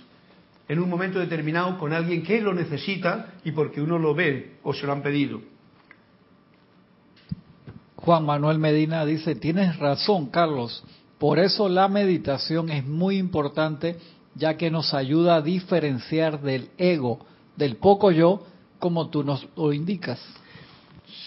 [0.67, 4.73] en un momento determinado con alguien que lo necesita y porque uno lo ve o
[4.73, 5.41] se lo han pedido.
[7.95, 10.83] Juan Manuel Medina dice, tienes razón, Carlos.
[11.17, 13.97] Por eso la meditación es muy importante,
[14.35, 18.45] ya que nos ayuda a diferenciar del ego, del poco yo,
[18.79, 20.21] como tú nos lo indicas.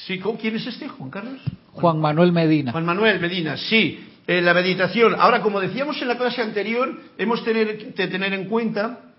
[0.06, 1.40] Sí, ¿quién es este, Juan Carlos?
[1.72, 2.72] Juan Manuel Medina.
[2.72, 4.06] Juan Manuel Medina, sí.
[4.26, 5.16] Eh, la meditación.
[5.18, 9.09] Ahora, como decíamos en la clase anterior, hemos tener, de tener en cuenta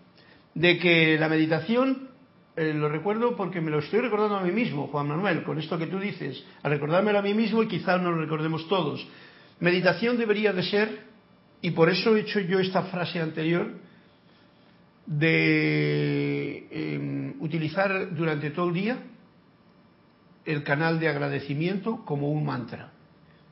[0.53, 2.09] de que la meditación,
[2.55, 5.77] eh, lo recuerdo porque me lo estoy recordando a mí mismo, Juan Manuel, con esto
[5.77, 9.07] que tú dices, a recordármelo a mí mismo y quizás nos lo recordemos todos.
[9.59, 11.05] Meditación debería de ser,
[11.61, 13.71] y por eso he hecho yo esta frase anterior,
[15.05, 18.97] de em, utilizar durante todo el día
[20.45, 22.91] el canal de agradecimiento como un mantra.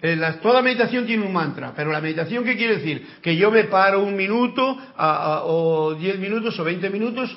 [0.02, 3.06] Eh, toda meditación tiene un mantra, pero la meditación, ¿qué quiere decir?
[3.22, 7.36] Que yo me paro un minuto o diez minutos o veinte minutos,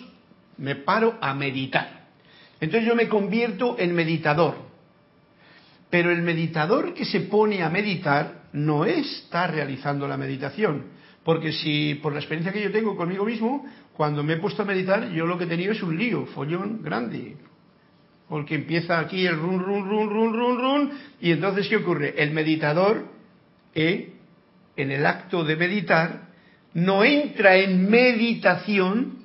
[0.59, 2.03] me paro a meditar.
[2.61, 4.55] Entonces yo me convierto en meditador.
[5.91, 10.87] Pero el meditador que se pone a meditar no está realizando la meditación.
[11.25, 14.65] Porque si, por la experiencia que yo tengo conmigo mismo, cuando me he puesto a
[14.65, 17.37] meditar, yo lo que he tenido es un lío, follón grande,
[18.29, 20.32] porque empieza aquí el run, run, run, run,
[21.23, 22.15] y entonces ¿qué ocurre?
[22.21, 23.07] El meditador,
[23.75, 24.13] eh,
[24.77, 26.33] en el acto de meditar,
[26.75, 29.23] no entra en meditación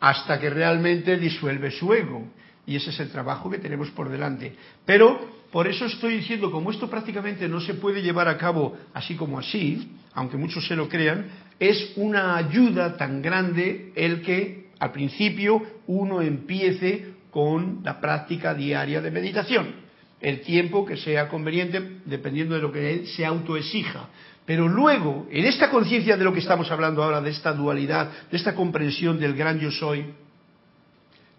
[0.00, 2.26] hasta que realmente disuelve su ego.
[2.66, 4.54] Y ese es el trabajo que tenemos por delante.
[4.86, 5.20] Pero
[5.52, 9.38] por eso estoy diciendo, como esto prácticamente no se puede llevar a cabo así como
[9.38, 11.26] así, aunque muchos se lo crean,
[11.60, 19.02] es una ayuda tan grande el que al principio uno empiece con la práctica diaria
[19.02, 19.87] de meditación,
[20.20, 24.08] el tiempo que sea conveniente dependiendo de lo que él se autoexija.
[24.44, 28.36] Pero luego, en esta conciencia de lo que estamos hablando ahora, de esta dualidad, de
[28.36, 30.06] esta comprensión del gran yo soy,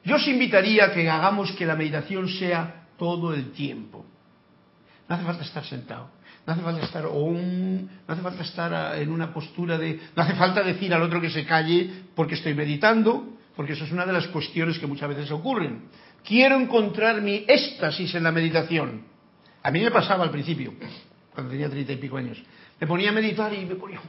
[0.06, 4.06] yo os invitaría a que hagamos que la meditación sea todo el tiempo.
[5.08, 6.12] No hace falta estar sentado,
[6.46, 10.62] no hace falta estar no hace falta estar en una postura de, no hace falta
[10.62, 14.28] decir al otro que se calle porque estoy meditando, porque eso es una de las
[14.28, 15.86] cuestiones que muchas veces ocurren.
[16.24, 19.04] Quiero encontrar mi éxtasis en la meditación.
[19.64, 20.74] A mí me pasaba al principio,
[21.34, 22.42] cuando tenía treinta y pico años.
[22.80, 24.00] Me ponía a meditar y me ponía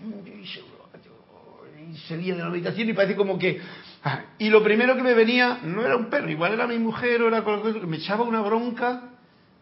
[1.91, 3.61] y salía de la meditación y parece como que
[4.05, 7.23] ah, y lo primero que me venía no era un perro igual era mi mujer
[7.23, 7.43] o era
[7.87, 9.11] me echaba una bronca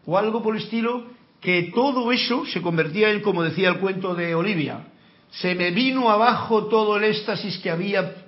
[0.05, 1.07] o algo por el estilo
[1.41, 4.87] que todo eso se convertía en como decía el cuento de Olivia
[5.31, 8.27] se me vino abajo todo el éxtasis que había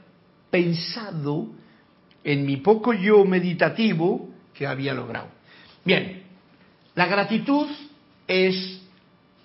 [0.50, 1.50] pensado
[2.24, 5.30] en mi poco yo meditativo que había logrado.
[5.84, 6.24] Bien,
[6.96, 7.68] la gratitud
[8.28, 8.82] es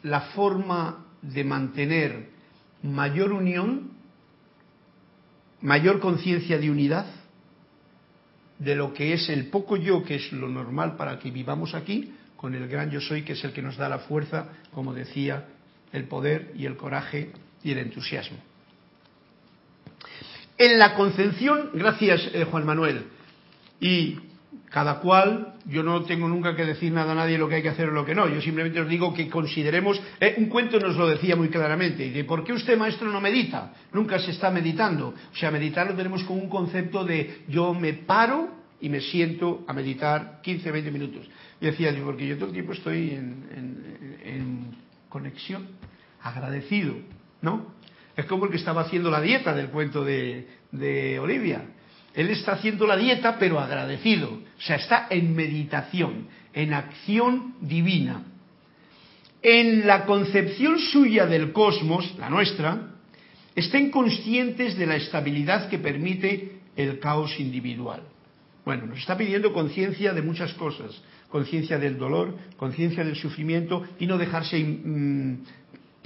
[0.03, 2.29] la forma de mantener
[2.83, 3.93] mayor unión,
[5.62, 7.07] mayor conciencia de unidad
[8.59, 12.14] de lo que es el poco yo, que es lo normal para que vivamos aquí,
[12.37, 15.47] con el gran yo soy, que es el que nos da la fuerza, como decía,
[15.93, 18.39] el poder y el coraje y el entusiasmo.
[20.59, 23.04] En la concepción, gracias eh, Juan Manuel,
[23.78, 24.18] y
[24.70, 27.68] cada cual, yo no tengo nunca que decir nada a nadie lo que hay que
[27.68, 30.96] hacer o lo que no, yo simplemente os digo que consideremos, eh, un cuento nos
[30.96, 35.09] lo decía muy claramente, de por qué usted maestro no medita, nunca se está meditando,
[35.09, 38.48] o sea, meditar lo tenemos con un concepto de yo me paro
[38.80, 41.28] y me siento a meditar 15, 20 minutos.
[41.61, 44.76] Y decía, porque yo todo el tiempo estoy en
[45.09, 45.68] conexión,
[46.22, 46.94] agradecido,
[47.40, 47.76] ¿no?
[48.17, 51.62] Es como el que estaba haciendo la dieta del cuento de, Olivia.
[52.14, 54.31] Él está haciendo la dieta, pero agradecido.
[54.31, 58.25] O sea, está en meditación, en acción divina.
[59.43, 62.95] En la concepción suya del cosmos, la nuestra,
[63.55, 68.03] estén conscientes de la estabilidad que permite el caos individual.
[68.64, 74.07] Bueno, nos está pidiendo conciencia de muchas cosas, conciencia del dolor, conciencia del sufrimiento y
[74.07, 75.39] no dejarse mm,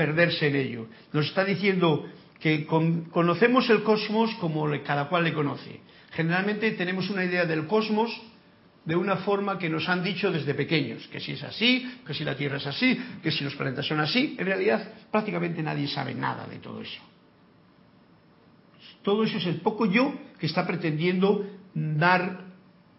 [0.00, 0.86] perderse en ello.
[1.12, 2.08] Nos está diciendo
[2.40, 5.80] que conocemos el cosmos como cada cual le conoce.
[6.12, 8.10] Generalmente tenemos una idea del cosmos
[8.86, 12.24] de una forma que nos han dicho desde pequeños, que si es así, que si
[12.24, 14.36] la Tierra es así, que si los planetas son así.
[14.38, 17.02] En realidad prácticamente nadie sabe nada de todo eso.
[19.02, 21.44] Todo eso es el poco yo que está pretendiendo
[21.74, 22.46] dar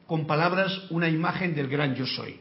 [0.05, 2.39] con palabras una imagen del gran yo soy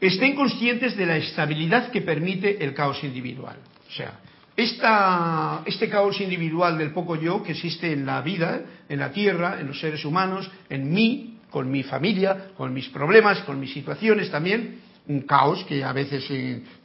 [0.00, 3.56] estén conscientes de la estabilidad que permite el caos individual.
[3.88, 4.20] O sea,
[4.56, 9.66] este caos individual del poco yo que existe en la vida, en la tierra, en
[9.66, 14.80] los seres humanos, en mí, con mi familia, con mis problemas, con mis situaciones también,
[15.08, 16.26] un caos que a veces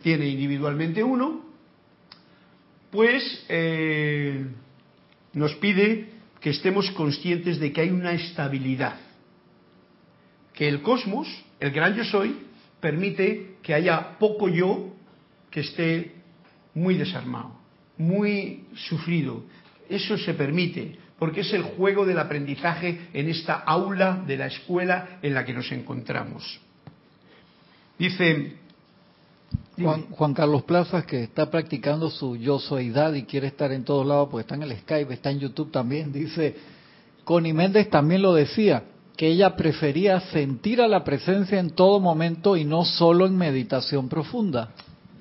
[0.01, 1.45] tiene individualmente uno,
[2.91, 4.45] pues eh,
[5.33, 6.09] nos pide
[6.39, 8.99] que estemos conscientes de que hay una estabilidad,
[10.53, 11.27] que el cosmos,
[11.59, 12.35] el gran yo soy,
[12.81, 14.89] permite que haya poco yo
[15.49, 16.15] que esté
[16.73, 17.53] muy desarmado,
[17.97, 19.43] muy sufrido.
[19.87, 25.19] Eso se permite, porque es el juego del aprendizaje en esta aula de la escuela
[25.21, 26.59] en la que nos encontramos.
[27.99, 28.55] Dice
[29.77, 34.29] Juan, Carlos Plazas, que está practicando su yo soydad y quiere estar en todos lados,
[34.29, 36.55] porque está en el Skype, está en YouTube también, dice,
[37.23, 38.83] Connie Méndez también lo decía,
[39.17, 44.09] que ella prefería sentir a la presencia en todo momento y no solo en meditación
[44.09, 44.69] profunda.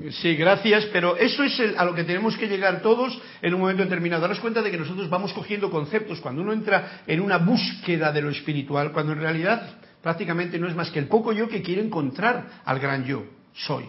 [0.08, 3.82] Sí, gracias, pero eso es a lo que tenemos que llegar todos en un momento
[3.82, 4.22] determinado.
[4.22, 8.22] Daros cuenta de que nosotros vamos cogiendo conceptos cuando uno entra en una búsqueda de
[8.22, 11.82] lo espiritual, cuando en realidad prácticamente no es más que el poco yo que quiere
[11.82, 13.84] encontrar al gran yo, soy.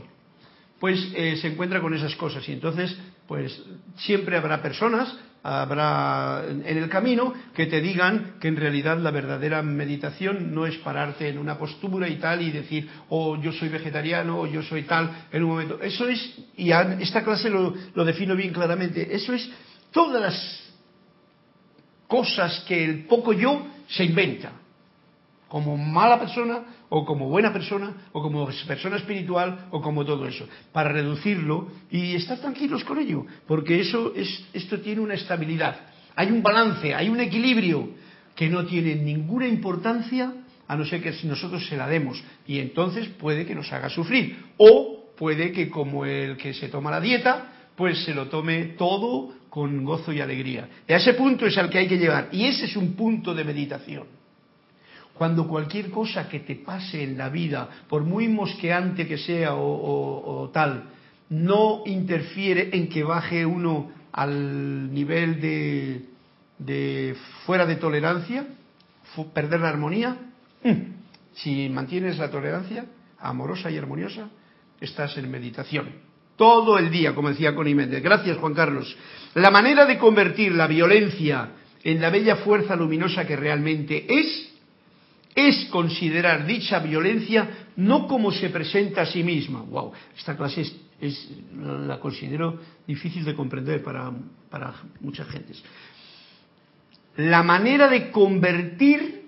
[0.82, 2.98] Pues eh, se encuentra con esas cosas y entonces,
[3.32, 3.64] pues
[3.96, 5.08] siempre habrá personas
[5.42, 10.76] habrá en el camino que te digan que en realidad la verdadera meditación no es
[10.80, 14.84] pararte en una postura y tal y decir, oh, yo soy vegetariano o yo soy
[14.84, 15.80] tal en un momento.
[15.82, 19.50] Eso es, y esta clase lo, lo defino bien claramente, eso es
[19.92, 20.74] todas las
[22.06, 24.52] cosas que el poco yo se inventa
[25.48, 26.64] como mala persona
[26.94, 32.16] o como buena persona o como persona espiritual o como todo eso, para reducirlo y
[32.16, 35.80] estar tranquilos con ello, porque eso es, esto tiene una estabilidad,
[36.16, 37.92] hay un balance, hay un equilibrio
[38.36, 40.34] que no tiene ninguna importancia
[40.68, 44.38] a no ser que nosotros se la demos y entonces puede que nos haga sufrir
[44.58, 49.34] o puede que como el que se toma la dieta pues se lo tome todo
[49.50, 50.68] con gozo y alegría.
[50.88, 53.34] Y a ese punto es al que hay que llevar y ese es un punto
[53.34, 54.21] de meditación
[55.14, 60.50] cuando cualquier cosa que te pase en la vida, por muy mosqueante que sea o,
[60.54, 60.86] tal,
[61.30, 66.06] no interfiere en que baje uno al nivel de,
[66.58, 68.46] de fuera de tolerancia,
[69.34, 70.18] perder la armonía,
[70.64, 70.72] mm.
[71.34, 72.86] si mantienes la tolerancia
[73.20, 74.30] amorosa y armoniosa,
[74.80, 75.90] estás en meditación.
[76.36, 78.02] Todo el día, como decía Connie Méndez.
[78.02, 78.98] Gracias, Juan Carlos.
[79.36, 81.52] La manera de convertir la violencia
[81.84, 84.51] en la bella fuerza luminosa que realmente es,
[85.36, 89.62] es considerar dicha violencia no como se presenta a sí misma.
[89.62, 90.66] Wow, esta clase
[91.00, 91.30] es,
[91.60, 94.12] la considero difícil de comprender para,
[94.50, 95.64] para muchas gentes.
[97.18, 99.26] La manera de convertir,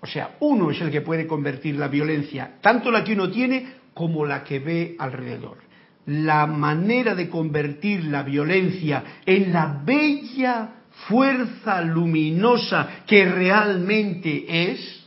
[0.00, 3.84] o sea, uno es el que puede convertir la violencia, tanto la que uno tiene
[3.94, 5.58] como la que ve alrededor.
[6.06, 15.04] La manera de convertir la violencia en la bella fuerza luminosa que realmente es,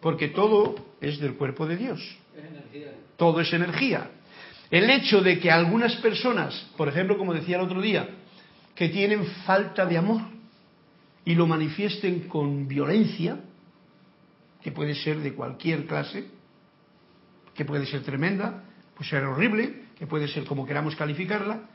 [0.00, 2.16] porque todo es del cuerpo de Dios.
[3.16, 4.10] Todo es energía.
[4.70, 8.08] El hecho de que algunas personas, por ejemplo, como decía el otro día,
[8.74, 10.22] que tienen falta de amor
[11.24, 13.38] y lo manifiesten con violencia,
[14.62, 16.24] que puede ser de cualquier clase,
[17.54, 18.64] que puede ser tremenda,
[18.96, 21.68] puede ser horrible, que puede ser como queramos calificarla,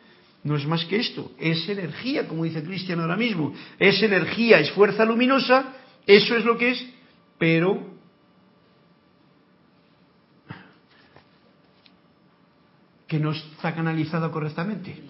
[0.44, 4.72] no es más que esto, es energía, como dice Cristian ahora mismo, es energía, es
[4.72, 5.74] fuerza luminosa,
[6.08, 6.86] eso es lo que es,
[7.38, 8.00] pero
[13.08, 15.02] que no está canalizada correctamente.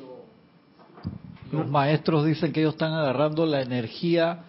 [1.52, 4.46] Los maestros dicen que ellos están agarrando la energía,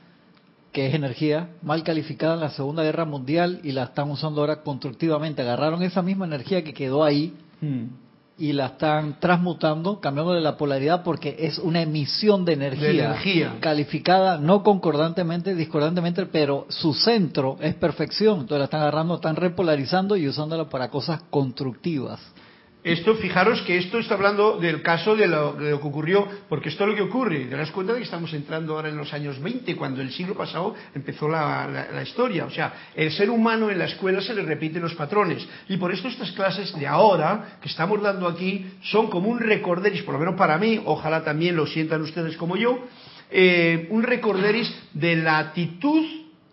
[0.72, 4.62] que es energía mal calificada en la Segunda Guerra Mundial y la están usando ahora
[4.62, 5.42] constructivamente.
[5.42, 7.86] Agarraron esa misma energía que quedó ahí hmm.
[8.40, 14.38] Y la están transmutando, cambiando de la polaridad porque es una emisión de energía, calificada
[14.38, 18.40] no concordantemente, discordantemente, pero su centro es perfección.
[18.40, 22.18] Entonces la están agarrando, están repolarizando y usándola para cosas constructivas.
[22.82, 26.90] Esto, fijaros que esto está hablando del caso de lo, que ocurrió, porque esto es
[26.90, 27.44] lo que ocurre.
[27.44, 30.34] Te das cuenta de que estamos entrando ahora en los años 20, cuando el siglo
[30.34, 32.46] pasado empezó la, historia.
[32.46, 35.46] O sea, el ser humano en la escuela se le repiten los patrones.
[35.68, 40.02] Y por esto estas clases de ahora, que estamos dando aquí, son como un recorderis,
[40.02, 42.78] por lo menos para mí, ojalá también lo sientan ustedes como yo,
[43.30, 46.02] eh, un recorderis de la actitud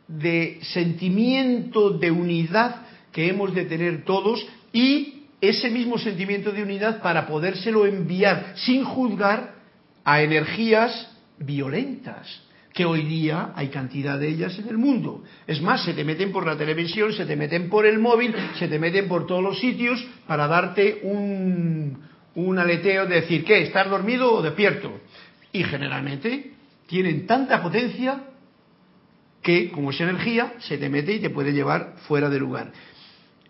[0.10, 2.82] de sentimiento de unidad
[3.14, 8.84] que hemos de tener todos y ese mismo sentimiento de unidad para podérselo enviar sin
[8.84, 9.56] juzgar
[10.04, 12.42] a energías violentas,
[12.74, 15.24] que hoy día hay cantidad de ellas en el mundo.
[15.46, 18.68] Es más, se te meten por la televisión, se te meten por el móvil, se
[18.68, 21.98] te meten por todos los sitios para darte un,
[22.36, 23.64] un aleteo de decir, ¿qué?
[23.64, 25.02] ¿Estar dormido o despierto?
[25.52, 26.52] Y generalmente
[26.88, 28.22] tienen tanta potencia
[29.42, 32.72] que, como es energía, se te mete y te puede llevar fuera de lugar.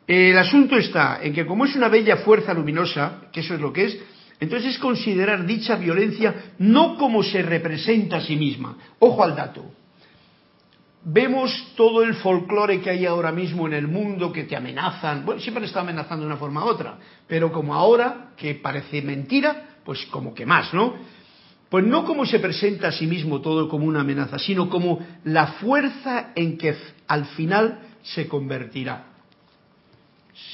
[0.08, 3.74] El asunto está en que como es una bella fuerza luminosa, que eso es lo
[3.74, 3.99] que es,
[4.39, 8.78] entonces es considerar dicha violencia no como se representa a sí misma.
[8.99, 9.66] Ojo al dato.
[11.03, 15.26] Vemos todo el folclore que hay ahora mismo en el mundo que te amenazan.
[15.26, 16.97] Bueno, siempre está amenazando de una forma u otra,
[17.28, 20.95] pero como ahora, que parece mentira, pues como que más, ¿no?
[21.70, 25.47] Pues no como se presenta a sí mismo todo como una amenaza, sino como la
[25.47, 26.76] fuerza en que
[27.08, 29.16] al final se convertirá.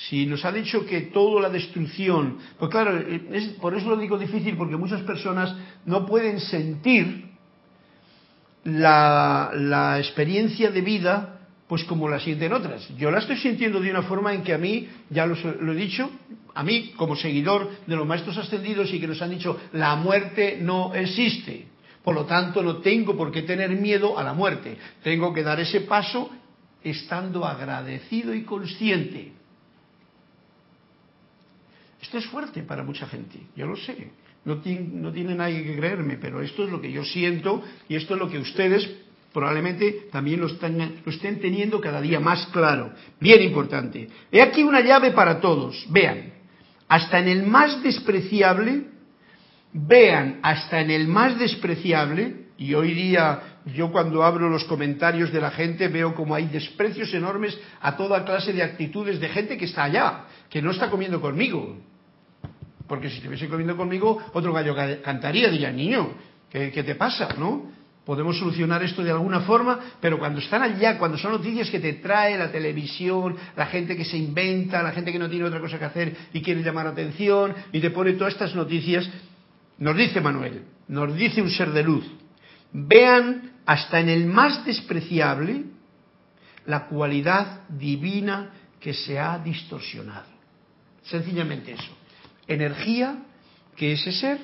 [0.08, 3.04] Si nos ha dicho que toda la destrucción, pues claro,
[3.60, 5.54] por eso lo digo difícil, porque muchas personas
[5.86, 7.34] no pueden sentir
[8.64, 12.88] la, experiencia de vida pues como la sienten otras.
[12.98, 16.10] Yo la estoy sintiendo de una forma en que a mí, ya lo, he dicho,
[16.54, 20.60] a mí como seguidor de los maestros ascendidos y que nos han dicho la muerte
[20.62, 21.68] no existe.
[22.04, 24.78] Por lo tanto, no tengo por qué tener miedo a la muerte.
[25.02, 26.30] Tengo que dar ese paso
[26.84, 29.43] estando agradecido y consciente.
[32.14, 34.12] Es fuerte para mucha gente, yo lo sé.
[34.46, 38.20] No tiene, nadie que creerme, pero esto es lo que yo siento y esto es
[38.20, 38.90] lo que ustedes
[39.34, 42.92] probablemente también lo, lo estén teniendo cada día más claro.
[43.20, 44.10] Bien importante.
[44.32, 45.86] He aquí una llave para todos.
[45.90, 46.34] Vean,
[46.88, 48.84] hasta en el más despreciable,
[49.72, 55.42] vean, hasta en el más despreciable, y hoy día yo cuando abro los comentarios de
[55.42, 59.66] la gente veo como hay desprecios enormes a toda clase de actitudes de gente que
[59.66, 61.78] está allá, que no está comiendo conmigo.
[62.94, 66.12] Porque si estuviese comiendo conmigo, otro gallo cantaría, diría, niño,
[66.48, 67.30] ¿qué, te pasa?
[67.40, 67.72] ¿No?
[68.06, 71.94] Podemos solucionar esto de alguna forma, pero cuando están allá, cuando son noticias que te
[71.94, 75.80] trae la televisión, la gente que se inventa, la gente que no tiene otra cosa
[75.80, 79.10] que hacer y quiere llamar atención y te pone todas estas noticias,
[79.80, 82.06] nos dice Manuel, nos dice un ser de luz,
[82.74, 85.64] vean hasta en el más despreciable
[86.68, 90.28] la cualidad divina que se ha distorsionado.
[91.02, 92.03] Sencillamente eso
[92.48, 93.24] energía
[93.76, 94.40] que ese ser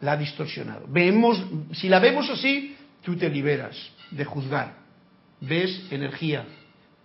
[0.00, 0.86] la ha distorsionado.
[0.88, 3.76] Vemos, si la vemos así, tú te liberas
[4.10, 4.74] de juzgar.
[5.40, 6.44] Ves energía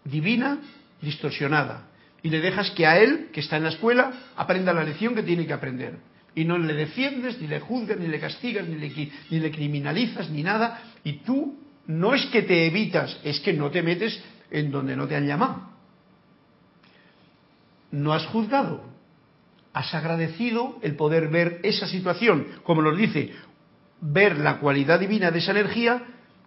[0.04, 0.60] divina
[1.02, 1.88] distorsionada
[2.24, 5.24] y le dejas que a él, que está en la escuela, aprenda la lección que
[5.24, 5.98] tiene que aprender.
[6.36, 10.30] Y no le defiendes, ni le juzgas, ni le castigas, ni le, ni le criminalizas,
[10.30, 10.82] ni nada.
[11.04, 15.08] Y tú no es que te evitas, es que no te metes en donde no
[15.08, 15.70] te han llamado.
[17.92, 18.86] No has juzgado,
[19.74, 23.32] has agradecido el poder ver esa situación, como nos dice,
[24.02, 26.04] ver la cualidad divina de esa energía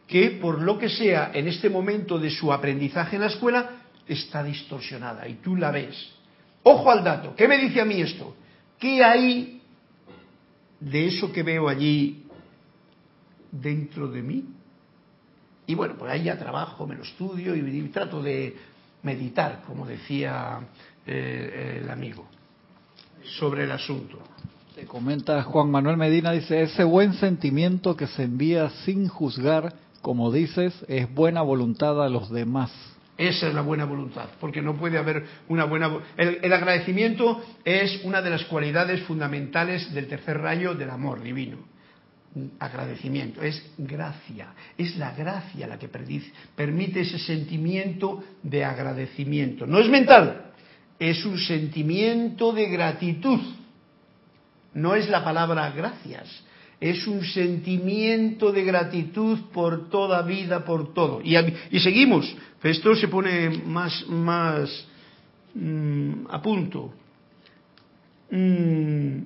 [0.07, 3.71] que por lo que sea en este momento de su aprendizaje en la escuela
[4.07, 6.13] está distorsionada y tú la ves.
[6.63, 8.37] Ojo al dato, ¿qué me dice a mí esto?
[8.79, 9.63] ¿Qué hay
[10.81, 12.27] de eso que veo allí
[13.51, 14.45] dentro de mí?
[15.67, 18.55] Y bueno, pues ahí ya trabajo, me lo estudio y, trato de
[19.03, 20.61] meditar, como decía
[21.07, 22.29] eh, el amigo,
[23.39, 24.19] sobre el asunto.
[24.75, 29.73] Te comenta Juan Manuel Medina, dice, ese buen sentimiento que se envía sin juzgar,
[30.03, 32.73] como dices, es buena voluntad a los demás.
[33.17, 35.99] Esa es la buena voluntad, porque no puede haber una buena...
[36.17, 41.59] El, el, agradecimiento es una de las cualidades fundamentales del tercer rayo del amor divino.
[42.59, 49.69] Agradecimiento, es gracia, es la gracia la que permite ese sentimiento de agradecimiento.
[49.69, 50.44] No es mental,
[50.99, 53.41] es un sentimiento de gratitud.
[54.75, 56.29] No es la palabra gracias,
[56.81, 61.21] es un sentimiento de gratitud por toda vida, por todo.
[61.23, 64.87] Y, seguimos, esto se pone más, más
[65.55, 66.93] mm, a punto.
[68.31, 69.19] Mm.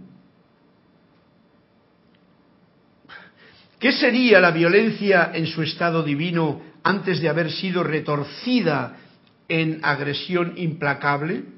[3.79, 8.97] ¿Qué sería la violencia en su estado divino antes de haber sido retorcida
[9.49, 11.58] en agresión implacable?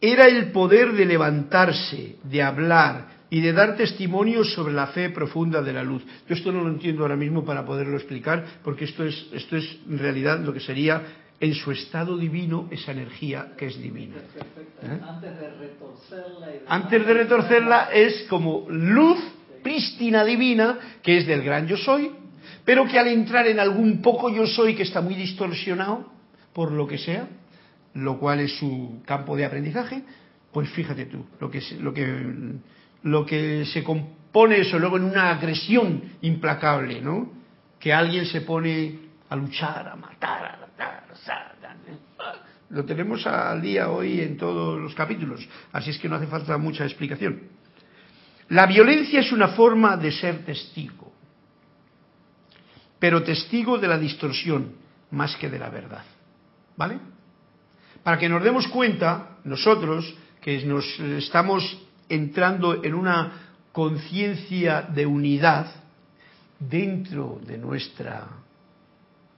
[0.00, 5.62] Era el poder de levantarse, de hablar, y de dar testimonio sobre la fe profunda
[5.62, 6.02] de la luz.
[6.28, 9.78] Yo esto no lo entiendo ahora mismo para poderlo explicar, porque esto es, esto es
[9.88, 11.02] en realidad lo que sería
[11.40, 14.16] en su estado divino esa energía que es divina.
[14.82, 15.00] ¿Eh?
[16.66, 19.18] Antes de retorcerla, es como luz
[19.62, 22.10] prístina divina, que es del gran yo soy,
[22.64, 26.10] pero que al entrar en algún poco yo soy que está muy distorsionado,
[26.52, 27.28] por lo que sea,
[28.04, 30.02] lo cual es su campo de aprendizaje,
[30.52, 32.58] pues fíjate tú, lo que, lo que
[33.02, 37.32] lo que se compone eso luego en una agresión implacable, ¿no?
[37.78, 41.04] Que alguien se pone a luchar, a matar, a matar,
[42.70, 46.58] lo tenemos al día hoy en todos los capítulos, así es que no hace falta
[46.58, 47.44] mucha explicación.
[48.50, 51.12] La violencia es una forma de ser testigo,
[52.98, 54.72] pero testigo de la distorsión
[55.10, 56.04] más que de la verdad.
[56.76, 56.98] ¿Vale?
[58.02, 61.78] Para que nos demos cuenta, nosotros, que nos estamos
[62.08, 63.32] entrando en una
[63.72, 65.66] conciencia de unidad
[66.58, 68.26] dentro de nuestra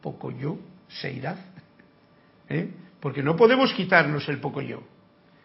[0.01, 0.59] poco yo,
[0.89, 1.37] seidad,
[2.49, 2.71] ¿eh?
[3.01, 4.83] porque no podemos quitarnos el poco yo.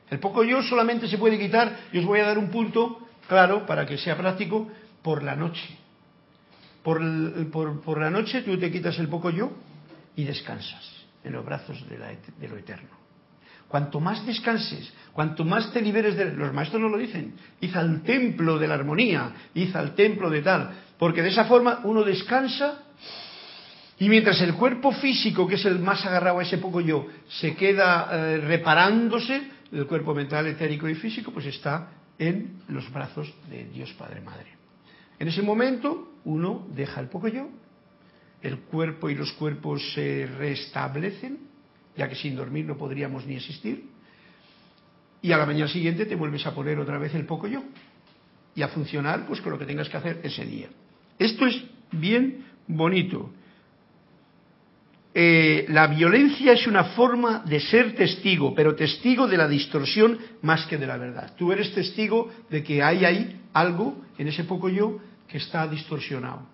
[0.10, 3.66] El poco yo solamente se puede quitar, y os voy a dar un punto claro
[3.66, 4.70] para que sea práctico,
[5.02, 5.68] por la noche.
[6.84, 7.02] Por,
[7.82, 9.52] por, la noche tú te quitas el poco yo
[10.16, 13.05] y descansas en los brazos de, de lo eterno.
[13.68, 16.32] Cuanto más descanses, cuanto más te liberes de...
[16.34, 17.34] Los maestros no lo dicen.
[17.60, 20.72] Hiza al templo de la armonía, hiza al templo de tal.
[20.98, 22.86] Porque de esa forma uno descansa
[23.98, 27.56] y mientras el cuerpo físico, que es el más agarrado a ese poco yo, se
[27.56, 29.42] queda eh, reparándose,
[29.72, 34.48] el cuerpo mental, etérico y físico, pues está en los brazos de Dios Padre Madre.
[35.18, 37.48] En ese momento uno deja el poco yo,
[38.42, 41.40] el cuerpo y los cuerpos se restablecen
[41.98, 43.86] ya que sin dormir no podríamos ni existir,
[45.22, 47.64] y a la mañana siguiente te vuelves a poner otra vez el poco yo
[48.54, 50.68] y a funcionar pues con lo que tengas que hacer ese día.
[51.18, 53.32] Esto es bien bonito.
[55.18, 60.66] Eh, la violencia es una forma de ser testigo, pero testigo de la distorsión más
[60.68, 61.34] que de la verdad.
[61.38, 66.48] Tú eres testigo de que hay ahí algo en ese poco yo que está distorsionado.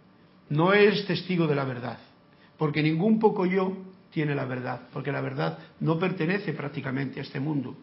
[0.49, 1.97] No eres testigo de la verdad,
[2.57, 3.75] porque ningún poco yo
[4.11, 7.75] tiene la verdad, porque la verdad no pertenece prácticamente a este mundo,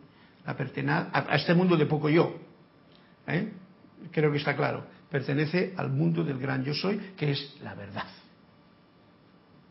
[0.44, 2.36] a, este mundo de poco yo.
[3.26, 3.52] ¿eh?
[4.12, 4.84] Creo que está claro.
[5.10, 8.06] Pertenece al mundo del gran yo soy, que es la verdad.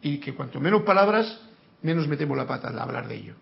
[0.01, 1.39] Y que cuanto menos palabras,
[1.83, 3.35] menos metemos la pata al hablar de ello.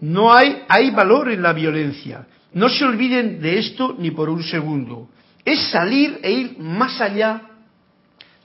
[0.00, 2.26] No hay, hay valor en la violencia.
[2.52, 5.08] No se olviden de esto ni por un segundo.
[5.44, 7.42] Es salir e ir más allá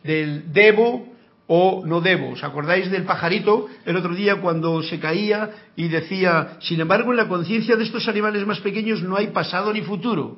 [0.03, 1.09] del debo,
[1.51, 2.29] o no debo.
[2.37, 7.17] ¿Os acordáis del pajarito el otro día cuando se caía y decía, sin embargo, en
[7.17, 10.37] la conciencia de estos animales más pequeños no hay pasado ni futuro?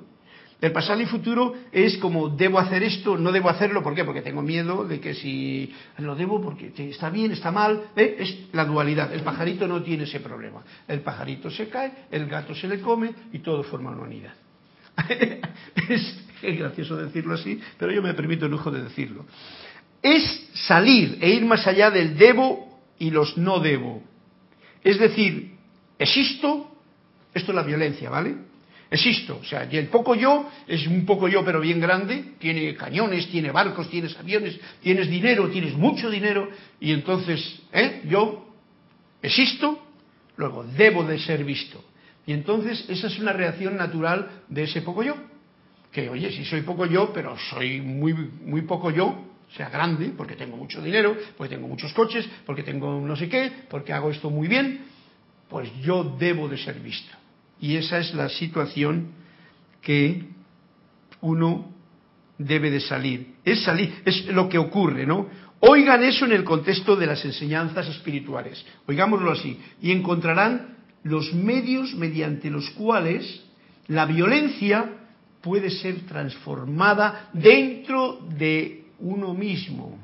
[0.62, 4.06] El pasado y futuro es como debo hacer esto, no debo hacerlo, ¿por qué?
[4.06, 8.16] Porque tengo miedo de que si lo debo, porque está bien, está mal, ¿eh?
[8.20, 9.12] es la dualidad.
[9.12, 10.64] El pajarito no tiene ese problema.
[10.88, 14.34] El pajarito se cae, el gato se le come y todo forma una unidad.
[15.90, 19.26] es, gracioso decirlo así, pero yo me permito el lujo de decirlo
[20.02, 24.02] es salir e ir más allá del debo y los no debo.
[24.84, 25.52] Es decir,
[25.98, 26.72] existo,
[27.34, 28.36] esto es la violencia, ¿vale?
[28.90, 33.30] Existo, o sea, el poco yo es un poco yo pero bien grande, tiene cañones,
[33.30, 36.50] tiene barcos, tienes aviones, tienes dinero, tienes mucho dinero,
[36.80, 38.02] y entonces, ¿eh?
[38.06, 38.54] Yo
[39.22, 39.82] existo,
[40.36, 41.82] luego debo de ser visto.
[42.26, 45.16] Y entonces esa es una reacción natural de ese poco yo.
[45.92, 50.36] que oye, si soy poco yo, pero soy muy, muy poco yo, sea grande, porque
[50.36, 54.30] tengo mucho dinero, porque tengo muchos coches, porque tengo no sé qué, porque hago esto
[54.30, 54.82] muy bien,
[55.50, 57.16] pues yo debo de ser visto.
[57.60, 59.12] Y esa es la situación
[59.82, 60.24] que
[61.22, 61.70] uno
[62.38, 63.36] debe de salir.
[63.44, 65.28] Es salir, es lo que ocurre, ¿no?
[65.60, 68.66] Oigan eso en el contexto de las enseñanzas espirituales.
[68.88, 69.60] Oigámoslo así.
[69.82, 73.44] Y encontrarán los medios mediante los cuales
[73.88, 74.98] la violencia
[75.42, 79.98] puede ser transformada dentro de uno mismo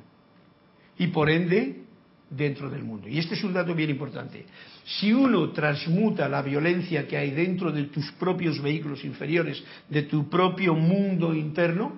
[0.97, 1.83] y por ende
[2.29, 3.07] dentro del mundo.
[3.07, 4.45] Y este es un dato bien importante.
[4.83, 10.29] Si uno transmuta la violencia que hay dentro de tus propios vehículos inferiores, de tu
[10.29, 11.95] propio mundo interno,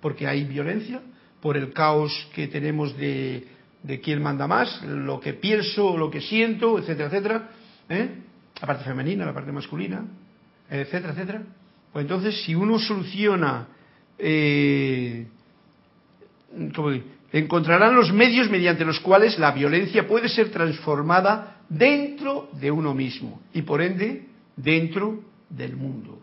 [0.00, 1.00] porque hay violencia,
[1.40, 3.46] por el caos que tenemos de,
[3.82, 7.50] de quién manda más, lo que pienso, lo que siento, etcétera, etcétera,
[7.88, 8.08] ¿eh?
[8.60, 10.04] la parte femenina, la parte masculina,
[10.68, 11.42] etcétera, etcétera.
[11.92, 13.68] Pues entonces, si uno soluciona,
[14.18, 15.26] eh,
[17.32, 23.40] encontrarán los medios mediante los cuales la violencia puede ser transformada dentro de uno mismo
[23.52, 24.26] y por ende
[24.56, 26.20] dentro del mundo.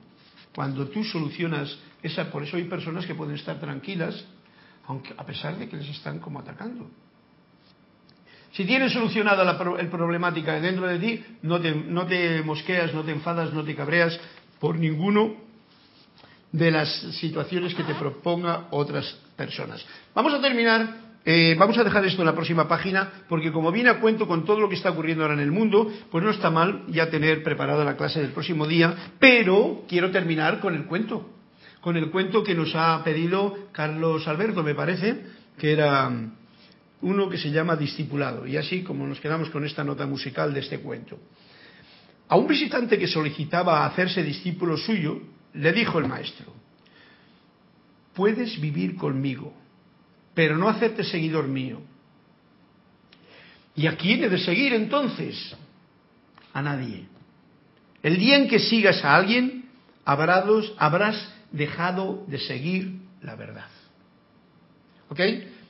[0.55, 4.25] Cuando tú solucionas esa, por eso hay personas que pueden estar tranquilas,
[4.86, 6.89] aunque a pesar de que les están como atacando.
[8.51, 13.03] Si tienes solucionada la el problemática dentro de ti, no te, no te mosqueas, no
[13.03, 14.19] te enfadas, no te cabreas
[14.59, 15.36] por ninguno
[16.51, 16.88] de las
[17.19, 19.86] situaciones que te proponga otras personas.
[20.13, 23.89] Vamos a terminar, eh, vamos a dejar esto en la próxima página, porque como viene
[23.89, 26.49] a cuento con todo lo que está ocurriendo ahora en el mundo, pues no está
[26.49, 31.29] mal ya tener preparada la clase del próximo día, pero quiero terminar con el cuento,
[31.81, 35.21] con el cuento que nos ha pedido Carlos Alberto, me parece,
[35.57, 36.11] que era
[37.01, 40.61] uno que se llama Discipulado, y así como nos quedamos con esta nota musical de
[40.61, 41.19] este cuento.
[42.29, 45.21] A un visitante que solicitaba hacerse discípulo suyo,
[45.53, 46.53] le dijo el maestro,
[48.16, 49.53] puedes vivir conmigo,
[50.34, 51.82] pero no hacerte seguidor mío.
[53.76, 55.55] ¿Y a quién he de seguir entonces?
[56.53, 57.05] A nadie.
[58.03, 59.66] El día en que sigas a alguien,
[60.05, 63.70] habrás dejado de seguir la verdad.
[65.09, 65.20] ¿Ok?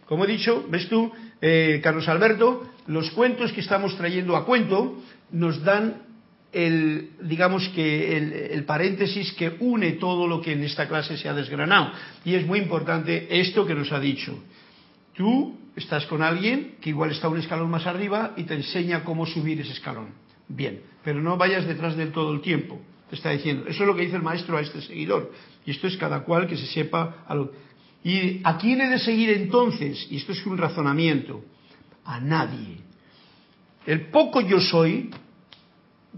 [0.05, 5.01] Como he dicho, ves tú, eh, Carlos Alberto, los cuentos que estamos trayendo a cuento
[5.31, 6.12] nos dan
[6.53, 8.15] el, digamos que
[8.51, 11.91] el, paréntesis que une todo lo que en esta clase se ha desgranado.
[12.23, 14.37] Y es muy importante esto que nos ha dicho.
[15.15, 19.25] Tú estás con alguien que igual está un escalón más arriba y te enseña cómo
[19.25, 20.09] subir ese escalón.
[20.47, 22.79] Bien, pero no vayas detrás de él todo el tiempo.
[23.09, 23.65] Te está diciendo.
[23.67, 25.31] Eso es lo que dice el maestro a este seguidor.
[25.65, 27.25] Y esto es cada cual que se sepa.
[27.27, 27.35] A
[28.03, 30.07] ¿Y a quién he de seguir entonces?
[30.11, 31.43] Y esto es un razonamiento.
[32.05, 32.77] A nadie.
[33.85, 35.09] El poco yo soy,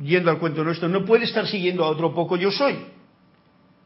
[0.01, 2.77] yendo al cuento nuestro, no puede estar siguiendo a otro poco yo soy.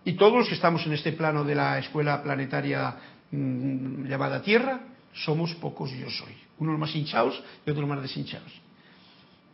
[0.06, 2.96] Y todos los que estamos en este plano de la escuela planetaria
[3.32, 4.82] mm, llamada Tierra,
[5.14, 6.34] somos pocos yo soy.
[6.60, 8.52] Unos más hinchados y otros más deshinchados.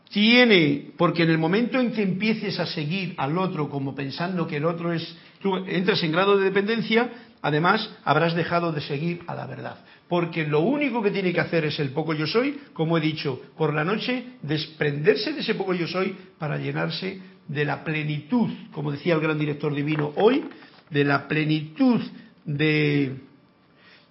[0.09, 4.57] Tiene, porque en el momento en que empieces a seguir al otro como pensando que
[4.57, 7.09] el otro es, tú entras en grado de dependencia,
[7.45, 9.77] Además, habrás dejado de seguir a la verdad.
[10.07, 13.41] Porque lo único que tiene que hacer es el poco yo soy, como he dicho,
[13.57, 18.91] por la noche, desprenderse de ese poco yo soy para llenarse de la plenitud, como
[18.91, 20.43] decía el gran director divino hoy,
[20.89, 22.01] de la plenitud
[22.43, 23.15] de,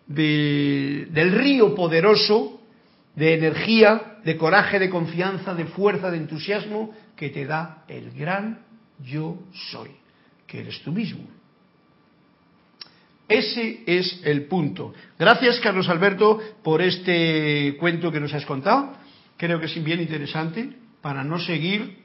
[0.07, 2.61] del río poderoso
[3.15, 8.65] de energía, de coraje, de confianza, de fuerza, de entusiasmo que te da el gran
[9.01, 9.39] yo
[9.71, 9.91] soy,
[10.47, 11.25] que eres tú mismo.
[13.29, 14.93] Ese es el punto.
[15.19, 18.93] Gracias, Carlos Alberto, por este cuento que nos has contado.
[19.37, 20.71] Creo que es bien interesante
[21.01, 22.05] para no seguir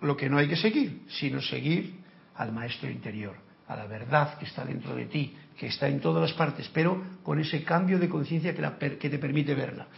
[0.00, 1.94] lo que no hay que seguir, sino seguir
[2.36, 3.34] al maestro interior,
[3.66, 7.02] a la verdad que está dentro de ti, que está en todas las partes, pero
[7.22, 9.88] con ese cambio de conciencia que, te permite verla.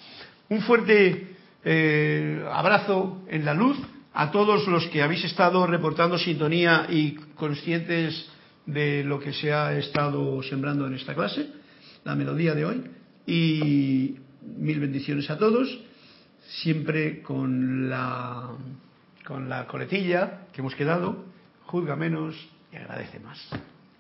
[0.48, 3.78] Un fuerte eh, abrazo en la luz
[4.14, 8.28] a todos los que habéis estado reportando sintonía y conscientes
[8.72, 11.50] de lo que se ha estado sembrando en esta clase,
[12.04, 12.84] la melodía de hoy,
[13.26, 14.16] y
[14.56, 15.68] mil bendiciones a todos,
[16.62, 18.50] siempre con la,
[19.26, 21.24] con la coletilla que hemos quedado,
[21.66, 22.34] juzga menos
[22.72, 23.38] y agradece más.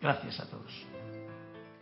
[0.00, 0.89] Gracias a todos.